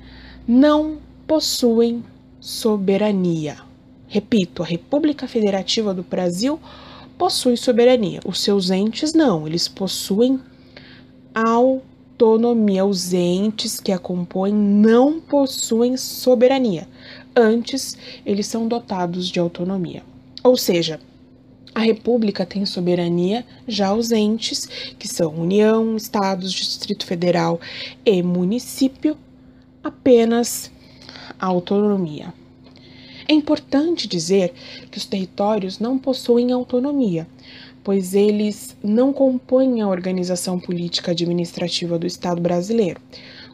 não 0.47 0.99
possuem 1.27 2.05
soberania. 2.41 3.57
Repito, 4.07 4.63
a 4.63 4.67
República 4.67 5.27
Federativa 5.27 5.93
do 5.93 6.03
Brasil 6.03 6.61
possui 7.19 7.57
soberania. 7.57 8.21
Os 8.25 8.41
seus 8.41 8.71
entes 8.71 9.13
não, 9.13 9.47
eles 9.47 9.67
possuem 9.67 10.41
autonomia. 11.35 12.85
Os 12.85 13.13
entes 13.13 13.81
que 13.81 13.91
a 13.91 13.99
compõem 13.99 14.55
não 14.55 15.21
possuem 15.21 15.97
soberania. 15.97 16.87
Antes, 17.35 17.97
eles 18.25 18.47
são 18.47 18.69
dotados 18.69 19.29
de 19.29 19.41
autonomia. 19.41 20.03
Ou 20.43 20.57
seja, 20.57 21.01
a 21.75 21.81
República 21.81 22.47
tem 22.47 22.65
soberania, 22.65 23.45
já 23.69 23.93
os 23.93 24.13
entes, 24.13 24.67
que 24.99 25.07
são 25.07 25.35
União, 25.35 25.95
Estados, 25.97 26.53
Distrito 26.53 27.05
Federal 27.05 27.61
e 28.05 28.23
município, 28.23 29.17
apenas 29.85 30.71
autonomia. 31.39 32.33
É 33.29 33.33
importante 33.33 34.07
dizer 34.07 34.53
que 34.91 34.99
os 34.99 35.05
territórios 35.05 35.81
não 35.81 35.99
possuem 35.99 36.53
autonomia, 36.53 37.27
pois 37.83 38.15
eles 38.15 38.77
não 38.83 39.13
compõem 39.13 39.81
a 39.81 39.89
organização 39.89 40.59
política 40.59 41.11
administrativa 41.11 41.99
do 41.99 42.07
Estado 42.07 42.41
brasileiro. 42.41 43.01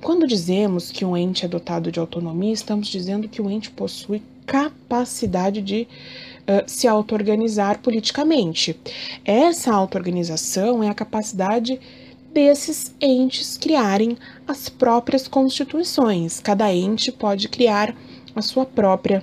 Quando 0.03 0.27
dizemos 0.27 0.91
que 0.91 1.05
um 1.05 1.17
ente 1.17 1.45
é 1.45 1.49
dotado 1.49 1.93
de 1.93 2.01
autonomia, 2.01 2.53
estamos 2.53 2.89
dizendo 2.89 3.29
que 3.29 3.41
o 3.41 3.51
ente 3.51 3.71
possui 3.71 4.23
capacidade 4.45 5.63
de 5.63 5.87
uh, 6.43 6.65
se 6.67 6.89
auto-organizar 6.89 7.79
politicamente. 7.79 8.79
Essa 9.25 9.73
auto-organização 9.73 10.83
é 10.83 10.89
a 10.89 10.95
capacidade 10.95 11.81
desses 12.33 12.95
entes 13.01 13.57
criarem 13.57 14.17
as 14.47 14.69
próprias 14.69 15.29
constituições. 15.29 16.41
Cada 16.41 16.73
ente 16.73 17.13
pode 17.13 17.49
criar 17.49 17.95
a 18.35 18.43
sua 18.43 18.65
própria 18.65 19.23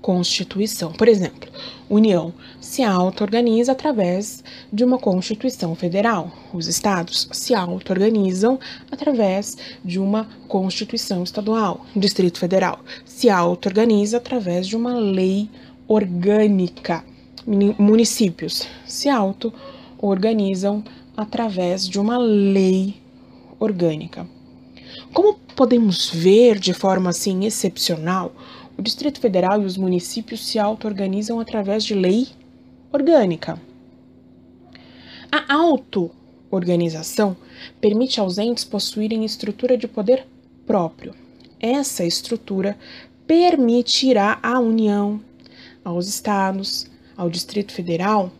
Constituição. 0.00 0.92
Por 0.92 1.08
exemplo, 1.08 1.50
União 1.90 2.32
se 2.60 2.82
auto-organiza 2.82 3.72
através 3.72 4.44
de 4.72 4.84
uma 4.84 4.98
Constituição 4.98 5.74
Federal. 5.74 6.30
Os 6.52 6.66
estados 6.66 7.28
se 7.32 7.54
auto-organizam 7.54 8.58
através 8.90 9.56
de 9.84 9.98
uma 9.98 10.28
Constituição 10.46 11.22
Estadual. 11.22 11.84
Distrito 11.96 12.38
Federal 12.38 12.80
se 13.04 13.28
auto-organiza 13.28 14.18
através 14.18 14.66
de 14.66 14.76
uma 14.76 14.94
lei 14.94 15.50
orgânica. 15.86 17.04
Municípios 17.78 18.68
se 18.86 19.08
auto-organizam 19.08 20.84
através 21.18 21.88
de 21.88 21.98
uma 21.98 22.16
lei 22.16 22.94
orgânica. 23.58 24.24
Como 25.12 25.34
podemos 25.56 26.08
ver 26.08 26.60
de 26.60 26.72
forma 26.72 27.10
assim 27.10 27.44
excepcional, 27.44 28.32
o 28.78 28.82
Distrito 28.82 29.20
Federal 29.20 29.60
e 29.60 29.64
os 29.64 29.76
municípios 29.76 30.46
se 30.46 30.60
auto-organizam 30.60 31.40
através 31.40 31.82
de 31.82 31.92
lei 31.92 32.28
orgânica. 32.92 33.60
A 35.32 35.52
auto-organização 35.52 37.36
permite 37.80 38.20
aos 38.20 38.38
entes 38.38 38.62
possuírem 38.62 39.24
estrutura 39.24 39.76
de 39.76 39.88
poder 39.88 40.24
próprio. 40.64 41.16
Essa 41.58 42.04
estrutura 42.04 42.78
permitirá 43.26 44.38
à 44.40 44.60
União, 44.60 45.20
aos 45.84 46.06
estados, 46.06 46.88
ao 47.16 47.28
Distrito 47.28 47.72
Federal 47.72 48.30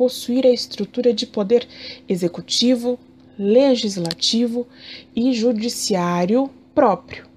possuir 0.00 0.46
a 0.46 0.50
estrutura 0.50 1.12
de 1.12 1.26
poder 1.26 1.68
executivo, 2.08 2.98
legislativo 3.38 4.66
e 5.14 5.34
judiciário 5.34 6.48
próprio 6.74 7.28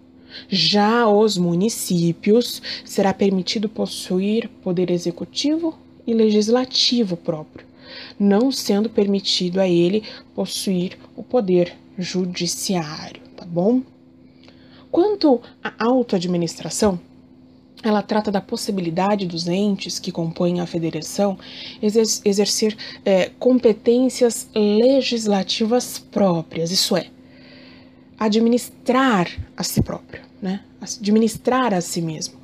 já 0.49 1.05
os 1.07 1.37
municípios 1.37 2.61
será 2.85 3.13
permitido 3.13 3.69
possuir 3.69 4.49
poder 4.61 4.89
executivo 4.89 5.77
e 6.07 6.13
legislativo 6.13 7.15
próprio, 7.15 7.65
não 8.19 8.49
sendo 8.49 8.89
permitido 8.89 9.59
a 9.59 9.67
ele 9.67 10.03
possuir 10.33 10.97
o 11.15 11.23
poder 11.23 11.75
judiciário, 11.97 13.21
tá 13.35 13.45
bom? 13.45 13.81
Quanto 14.91 15.41
à 15.63 15.73
autoadministração, 15.77 16.99
ela 17.83 18.01
trata 18.01 18.31
da 18.31 18.39
possibilidade 18.39 19.27
dos 19.27 19.47
entes 19.47 19.99
que 19.99 20.11
compõem 20.11 20.61
a 20.61 20.65
federação 20.65 21.37
exercer 21.81 22.75
é, 23.03 23.29
competências 23.37 24.47
legislativas 24.55 25.99
próprias, 25.99 26.71
isso 26.71 26.95
é, 26.95 27.07
administrar 28.17 29.29
a 29.57 29.63
si 29.63 29.81
próprio, 29.81 30.21
né? 30.41 30.61
administrar 30.81 31.73
a 31.73 31.81
si 31.81 32.01
mesmo, 32.01 32.35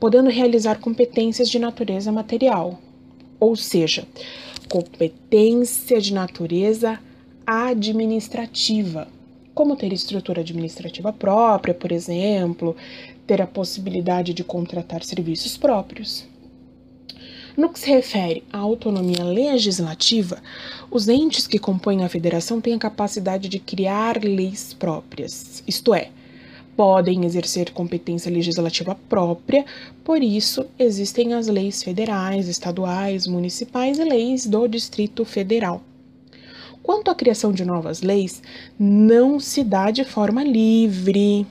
podendo 0.00 0.30
realizar 0.30 0.78
competências 0.78 1.50
de 1.50 1.58
natureza 1.58 2.10
material, 2.10 2.80
ou 3.38 3.54
seja, 3.54 4.06
competência 4.68 6.00
de 6.00 6.12
natureza 6.14 6.98
administrativa, 7.46 9.08
como 9.54 9.76
ter 9.76 9.92
estrutura 9.92 10.40
administrativa 10.40 11.12
própria, 11.12 11.72
por 11.72 11.92
exemplo, 11.92 12.76
ter 13.26 13.42
a 13.42 13.46
possibilidade 13.46 14.32
de 14.32 14.44
contratar 14.44 15.02
serviços 15.02 15.56
próprios. 15.56 16.26
No 17.56 17.70
que 17.70 17.80
se 17.80 17.90
refere 17.90 18.44
à 18.52 18.58
autonomia 18.58 19.24
legislativa, 19.24 20.42
os 20.90 21.08
entes 21.08 21.46
que 21.46 21.58
compõem 21.58 22.04
a 22.04 22.08
federação 22.08 22.60
têm 22.60 22.74
a 22.74 22.78
capacidade 22.78 23.48
de 23.48 23.58
criar 23.58 24.22
leis 24.22 24.74
próprias, 24.74 25.62
isto 25.66 25.94
é, 25.94 26.10
podem 26.76 27.24
exercer 27.24 27.72
competência 27.72 28.30
legislativa 28.30 28.94
própria, 29.08 29.64
por 30.04 30.22
isso 30.22 30.66
existem 30.78 31.32
as 31.32 31.46
leis 31.46 31.82
federais, 31.82 32.46
estaduais, 32.46 33.26
municipais 33.26 33.98
e 33.98 34.04
leis 34.04 34.46
do 34.46 34.68
Distrito 34.68 35.24
Federal. 35.24 35.82
Quanto 36.82 37.10
à 37.10 37.14
criação 37.14 37.52
de 37.52 37.64
novas 37.64 38.02
leis, 38.02 38.42
não 38.78 39.40
se 39.40 39.64
dá 39.64 39.90
de 39.90 40.04
forma 40.04 40.44
livre. 40.44 41.46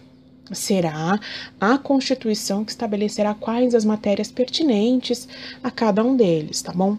Será 0.51 1.19
a 1.59 1.77
Constituição 1.77 2.63
que 2.63 2.71
estabelecerá 2.71 3.33
quais 3.33 3.73
as 3.73 3.83
matérias 3.83 4.31
pertinentes 4.31 5.27
a 5.63 5.71
cada 5.71 6.03
um 6.03 6.15
deles, 6.15 6.61
tá 6.61 6.71
bom? 6.71 6.97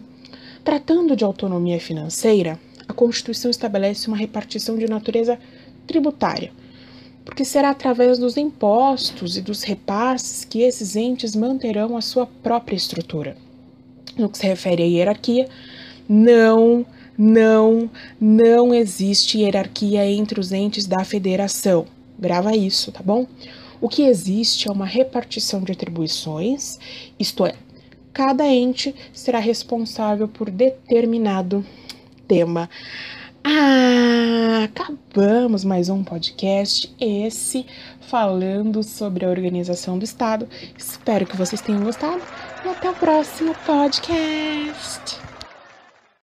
Tratando 0.63 1.15
de 1.15 1.23
autonomia 1.23 1.79
financeira, 1.79 2.59
a 2.87 2.93
Constituição 2.93 3.49
estabelece 3.49 4.07
uma 4.07 4.17
repartição 4.17 4.77
de 4.77 4.87
natureza 4.87 5.39
tributária 5.85 6.51
porque 7.27 7.43
será 7.43 7.71
através 7.71 8.17
dos 8.17 8.37
impostos 8.37 9.35
e 9.35 9.41
dos 9.41 9.61
repasses 9.61 10.45
que 10.45 10.61
esses 10.61 10.95
entes 10.95 11.35
manterão 11.35 11.97
a 11.97 12.01
sua 12.01 12.25
própria 12.25 12.77
estrutura. 12.77 13.35
No 14.17 14.29
que 14.29 14.37
se 14.37 14.47
refere 14.47 14.81
à 14.81 14.85
hierarquia, 14.85 15.49
não, 16.07 16.85
não, 17.17 17.89
não 18.17 18.73
existe 18.73 19.39
hierarquia 19.39 20.09
entre 20.09 20.39
os 20.39 20.53
entes 20.53 20.85
da 20.85 21.03
federação. 21.03 21.85
Grava 22.17 22.55
isso, 22.55 22.91
tá 22.91 23.01
bom? 23.03 23.27
O 23.79 23.87
que 23.87 24.03
existe 24.03 24.67
é 24.67 24.71
uma 24.71 24.85
repartição 24.85 25.61
de 25.61 25.71
atribuições, 25.71 26.79
isto 27.19 27.45
é, 27.45 27.53
cada 28.11 28.47
ente 28.47 28.95
será 29.13 29.37
responsável 29.37 30.27
por 30.27 30.49
determinado 30.49 31.63
tema. 32.27 32.67
Ah, 33.43 34.63
acabamos 34.65 35.63
mais 35.63 35.89
um 35.89 36.03
podcast, 36.03 36.93
esse 36.99 37.65
falando 38.01 38.81
sobre 38.81 39.25
a 39.25 39.29
organização 39.29 39.97
do 39.97 40.03
Estado. 40.03 40.49
Espero 40.77 41.25
que 41.25 41.37
vocês 41.37 41.61
tenham 41.61 41.83
gostado 41.83 42.21
e 42.65 42.69
até 42.69 42.89
o 42.89 42.95
próximo 42.95 43.53
podcast. 43.65 45.26